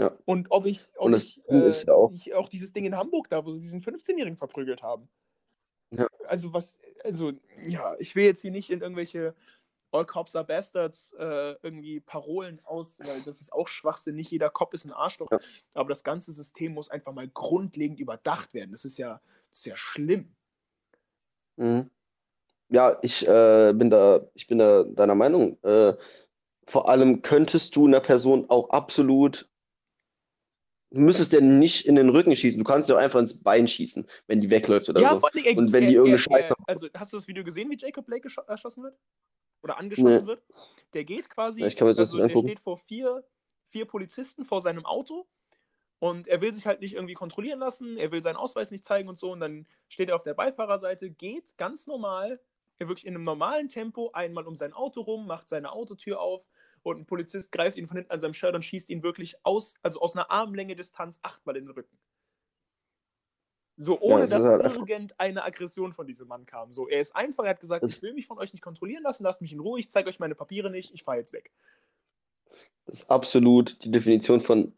[0.01, 0.17] Ja.
[0.25, 3.29] Und ob ich, ob und ich, äh, ja auch, ich, auch dieses Ding in Hamburg
[3.29, 5.07] da, wo sie diesen 15-Jährigen verprügelt haben.
[5.91, 6.07] Ja.
[6.25, 7.33] Also was, also
[7.67, 9.35] ja, ich will jetzt hier nicht in irgendwelche
[9.91, 14.15] All Cops are Bastards äh, irgendwie Parolen aus, weil das ist auch Schwachsinn.
[14.15, 15.29] Nicht jeder Cop ist ein Arschloch.
[15.29, 15.39] Ja.
[15.75, 18.71] Aber das ganze System muss einfach mal grundlegend überdacht werden.
[18.71, 20.33] Das ist ja, das ist ja schlimm.
[21.57, 21.91] Mhm.
[22.69, 25.61] Ja, ich äh, bin da, ich bin da deiner Meinung.
[25.63, 25.93] Äh,
[26.65, 29.50] vor allem könntest du einer Person auch absolut
[30.91, 34.05] müsstest ja nicht in den Rücken schießen, du kannst ja auch einfach ins Bein schießen,
[34.27, 35.25] wenn die wegläuft oder ja, so.
[35.25, 36.55] Allem, er, und wenn die irgendeine Scheiße.
[36.67, 38.97] Also, hast du das Video gesehen, wie Jacob Blake erschossen wird?
[39.63, 40.27] Oder angeschossen nee.
[40.27, 40.43] wird?
[40.93, 43.23] Der geht quasi, ja, ich kann mir das also, der steht vor vier,
[43.69, 45.27] vier Polizisten vor seinem Auto
[45.99, 49.07] und er will sich halt nicht irgendwie kontrollieren lassen, er will seinen Ausweis nicht zeigen
[49.07, 52.39] und so und dann steht er auf der Beifahrerseite, geht ganz normal,
[52.79, 56.47] wirklich in einem normalen Tempo einmal um sein Auto rum, macht seine Autotür auf
[56.83, 59.75] und ein Polizist greift ihn von hinten an seinem Shirt und schießt ihn wirklich aus,
[59.81, 61.97] also aus einer Armlänge Distanz achtmal in den Rücken.
[63.77, 66.71] So ohne das ist dass halt irgendeine Aggression von diesem Mann kam.
[66.73, 69.03] So, er ist einfach, er hat gesagt, Das- ich will mich von euch nicht kontrollieren
[69.03, 71.51] lassen, lasst mich in Ruhe, ich zeige euch meine Papiere nicht, ich fahre jetzt weg.
[72.85, 74.73] Das ist absolut die Definition von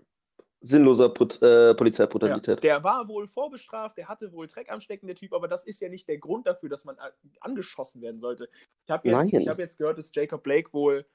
[0.62, 2.64] sinnloser Put äh, Ja, Polizeibrutalität.
[2.64, 5.82] der war wohl vorbestraft, der hatte wohl Dreck am Stecken, der Typ, aber das ist
[5.82, 8.48] ja nicht der Grund dafür, dass man a- angeschossen werden sollte.
[8.86, 11.06] Ich habe jetzt, ich hab jetzt gehört, dass Jacob Blake wohl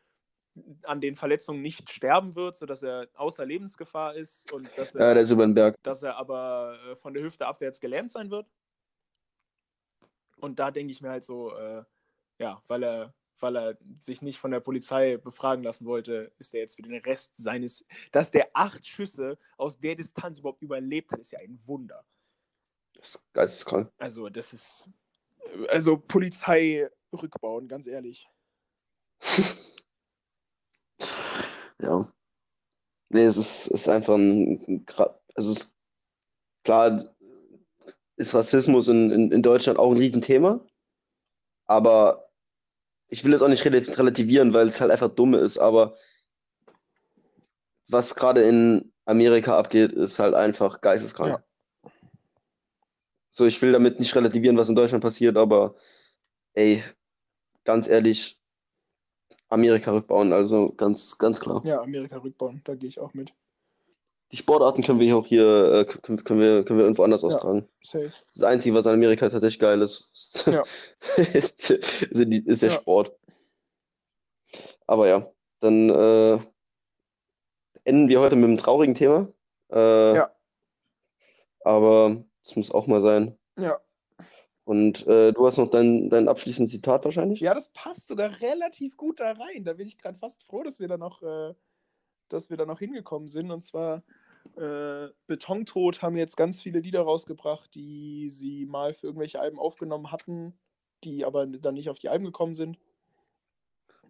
[0.82, 5.14] an den Verletzungen nicht sterben wird, sodass er außer Lebensgefahr ist und dass er, Ja,
[5.14, 5.76] der ist über den Berg.
[5.82, 8.46] dass er aber äh, von der Hüfte abwärts gelähmt sein wird.
[10.36, 11.82] Und da denke ich mir halt so, äh,
[12.38, 16.61] ja, weil er, weil er sich nicht von der Polizei befragen lassen wollte, ist er
[16.61, 21.18] jetzt für den Rest seines, dass der acht Schüsse aus der Distanz überhaupt überlebt hat,
[21.20, 22.04] ist ja ein Wunder.
[22.94, 23.92] Das ist geisteskrank.
[23.98, 24.88] Also, das ist.
[25.68, 28.28] Also, Polizei rückbauen, ganz ehrlich.
[31.81, 32.07] Ja.
[33.11, 34.85] Nee, es ist, ist einfach ein,
[35.35, 35.79] also es ist
[36.64, 37.14] klar,
[38.16, 40.61] ist Rassismus in, in, in Deutschland auch ein Riesenthema,
[41.66, 42.31] aber
[43.09, 45.97] ich will es auch nicht rel- relativieren, weil es halt einfach dumm ist, aber
[47.89, 51.43] was gerade in Amerika abgeht, ist halt einfach geisteskrank.
[51.85, 51.91] Ja.
[53.31, 55.76] So, ich will damit nicht relativieren, was in Deutschland passiert, aber
[56.55, 56.83] ey,
[57.64, 58.38] ganz ehrlich,
[59.49, 61.62] Amerika rückbauen, also ganz, ganz klar.
[61.64, 63.32] Ja, Amerika rückbauen, da gehe ich auch mit.
[64.30, 67.22] Die Sportarten können wir hier auch hier, äh, können, können wir, können wir irgendwo anders
[67.22, 67.28] Ja.
[67.28, 67.66] austragen.
[67.82, 68.11] Safe.
[68.34, 70.64] Das Einzige, was in Amerika tatsächlich geil ist, Ja.
[71.32, 72.74] ist, ist der Ja.
[72.76, 73.16] Sport.
[74.86, 75.26] Aber ja,
[75.61, 76.38] dann äh,
[77.84, 79.28] enden wir heute mit einem traurigen Thema.
[79.72, 80.30] Äh, Ja.
[81.61, 83.38] Aber es muss auch mal sein.
[83.59, 83.80] Ja.
[84.69, 87.41] Und äh, du hast noch dein, dein abschließendes Zitat wahrscheinlich?
[87.41, 89.64] Ja, das passt sogar relativ gut da rein.
[89.64, 91.55] Da bin ich gerade fast froh, dass wir da noch, äh,
[92.29, 93.51] dass wir da noch hingekommen sind.
[93.51, 94.03] Und zwar
[94.59, 100.12] äh, Betontod haben jetzt ganz viele Lieder rausgebracht, die sie mal für irgendwelche Alben aufgenommen
[100.12, 100.53] hatten,
[101.03, 102.79] die aber dann nicht auf die Alben gekommen sind.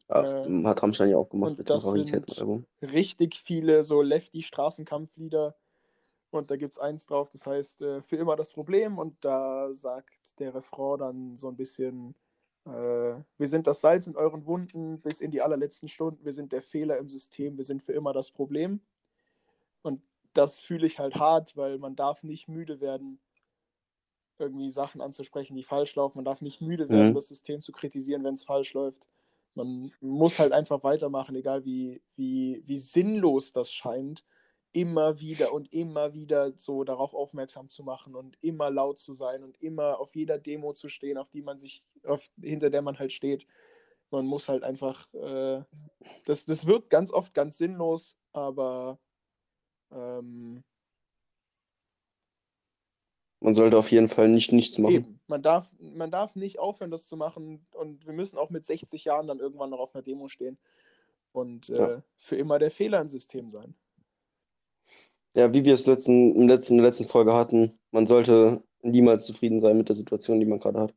[0.08, 2.66] Ja, äh, hat Rammstein ja auch gemacht mit dem Raritätenalbum.
[2.82, 5.54] richtig viele so Lefty-Straßenkampflieder.
[6.30, 8.98] Und da gibt es eins drauf, das heißt äh, Für immer das Problem.
[8.98, 12.14] Und da sagt der Refrain dann so ein bisschen:
[12.66, 16.24] äh, Wir sind das Salz in euren Wunden bis in die allerletzten Stunden.
[16.24, 17.56] Wir sind der Fehler im System.
[17.56, 18.80] Wir sind für immer das Problem.
[19.82, 20.02] Und
[20.34, 23.20] das fühle ich halt hart, weil man darf nicht müde werden,
[24.38, 26.18] irgendwie Sachen anzusprechen, die falsch laufen.
[26.18, 27.14] Man darf nicht müde werden, Mhm.
[27.14, 29.08] das System zu kritisieren, wenn es falsch läuft.
[29.54, 34.24] Man muss halt einfach weitermachen, egal wie, wie, wie sinnlos das scheint,
[34.80, 39.42] immer wieder und immer wieder so darauf aufmerksam zu machen und immer laut zu sein
[39.42, 42.98] und immer auf jeder Demo zu stehen, auf die man sich, auf, hinter der man
[42.98, 43.46] halt steht.
[44.10, 45.62] Man muss halt einfach, äh,
[46.26, 48.98] das, das wirkt ganz oft ganz sinnlos, aber
[49.90, 50.62] ähm,
[53.40, 54.94] Man sollte auf jeden Fall nicht nichts machen.
[54.94, 55.20] Eben.
[55.26, 57.66] Man darf, man darf nicht aufhören, das zu machen.
[57.72, 60.58] Und wir müssen auch mit 60 Jahren dann irgendwann noch auf einer Demo stehen
[61.32, 62.02] und äh, Ja.
[62.16, 63.74] für immer der Fehler im System sein.
[65.38, 69.24] Ja, wie wir es letzten, im letzten, in der letzten Folge hatten, man sollte niemals
[69.24, 70.94] zufrieden sein mit der Situation, die man gerade hat.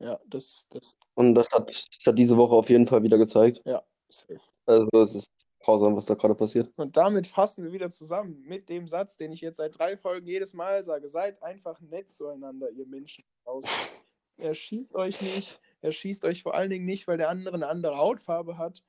[0.00, 3.60] Ja, das, das, Und das hat, das hat diese Woche auf jeden Fall wieder gezeigt.
[3.66, 4.40] ja, safe.
[4.64, 6.72] Also es ist grausam, was da gerade passiert.
[6.76, 10.26] Und damit fassen wir wieder zusammen mit dem Satz, den ich jetzt seit drei Folgen
[10.26, 11.08] jedes Mal sage.
[11.08, 13.70] Seid einfach nett zueinander, ihr Menschen draußen.
[14.38, 15.60] Er schießt euch nicht.
[15.82, 18.82] Er schießt euch vor allen Dingen nicht, weil der andere eine andere Hautfarbe hat.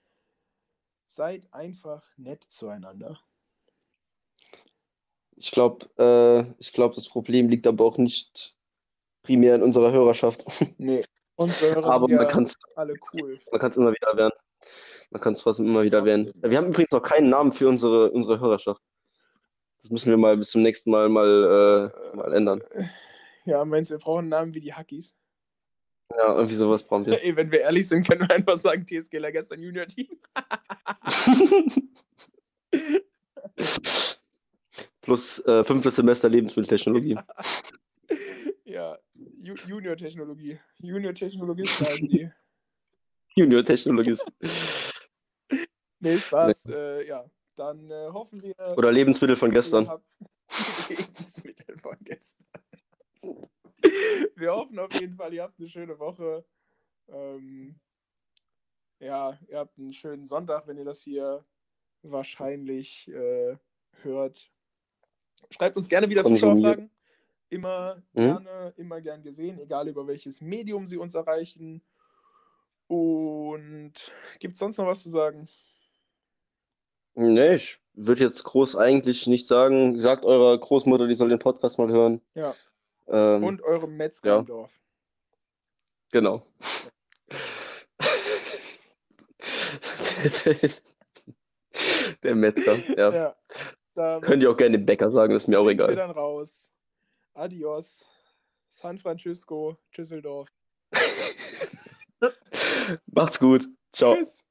[1.08, 3.20] Seid einfach nett zueinander.
[5.42, 8.56] Ich glaube, äh, ich glaube, das Problem liegt aber auch nicht
[9.24, 10.46] primär in unserer Hörerschaft.
[10.78, 11.04] Nee.
[11.36, 13.40] Unsere Hörer Aber sind man ja kann es alle cool.
[13.52, 14.32] man kann's immer wieder erwähnen.
[15.10, 16.00] Man kann es trotzdem immer wieder.
[16.02, 16.32] Trotzdem.
[16.44, 18.84] Wir haben übrigens noch keinen Namen für unsere, unsere Hörerschaft.
[19.82, 22.62] Das müssen wir mal bis zum nächsten Mal mal, äh, mal ändern.
[23.46, 25.16] Ja, meinst du, wir brauchen einen Namen wie die Hackies?
[26.16, 27.14] Ja, irgendwie sowas brauchen wir.
[27.24, 30.20] Ey, wenn wir ehrlich sind, können wir einfach sagen, TSG gestern Junior Team.
[35.02, 37.18] Plus äh, fünftes Semester Lebensmitteltechnologie.
[38.66, 40.60] ja, Ju Junior Technologie.
[40.80, 42.30] Junior Technologie heißen die.
[43.36, 44.18] Junior Technologie.
[46.04, 46.66] Nee, Spaß.
[46.66, 47.24] Äh, ja,
[47.56, 48.56] dann äh, hoffen wir.
[48.76, 49.88] Oder Lebensmittel von gestern.
[50.90, 52.48] Lebensmittel von gestern.
[54.36, 56.44] Wir hoffen auf jeden Fall, ihr habt eine schöne Woche.
[57.08, 57.80] Ähm,
[59.00, 61.46] ja, ihr habt einen schönen Sonntag, wenn ihr das hier
[62.02, 63.58] wahrscheinlich äh,
[64.02, 64.52] hört.
[65.50, 66.24] Schreibt uns gerne wieder.
[66.24, 66.90] Zuschauerfragen.
[67.50, 68.22] Immer Mhm.
[68.22, 71.82] gerne, immer gern gesehen, egal über welches Medium sie uns erreichen.
[72.88, 73.94] Und
[74.40, 75.50] gibt es sonst noch was zu sagen?
[77.14, 80.00] Nee, ich würde jetzt groß eigentlich nicht sagen.
[80.00, 82.22] Sagt eurer Großmutter, die soll den Podcast mal hören.
[82.36, 82.56] Ja.
[83.08, 84.40] Ähm, Und eurem Metzger ja.
[84.40, 84.72] im Dorf.
[86.12, 86.46] Genau.
[92.24, 93.14] Der Metzger, ja.
[93.14, 93.36] Ja.
[93.94, 95.96] Da Könnt ihr auch gerne den Bäcker sagen, ist mir auch sind wir egal.
[95.96, 96.72] dann raus.
[97.34, 98.06] Adios.
[98.70, 100.48] San Francisco, Düsseldorf.
[103.08, 103.68] Macht's gut.
[103.92, 104.16] Ciao.
[104.16, 104.46] Tschüss.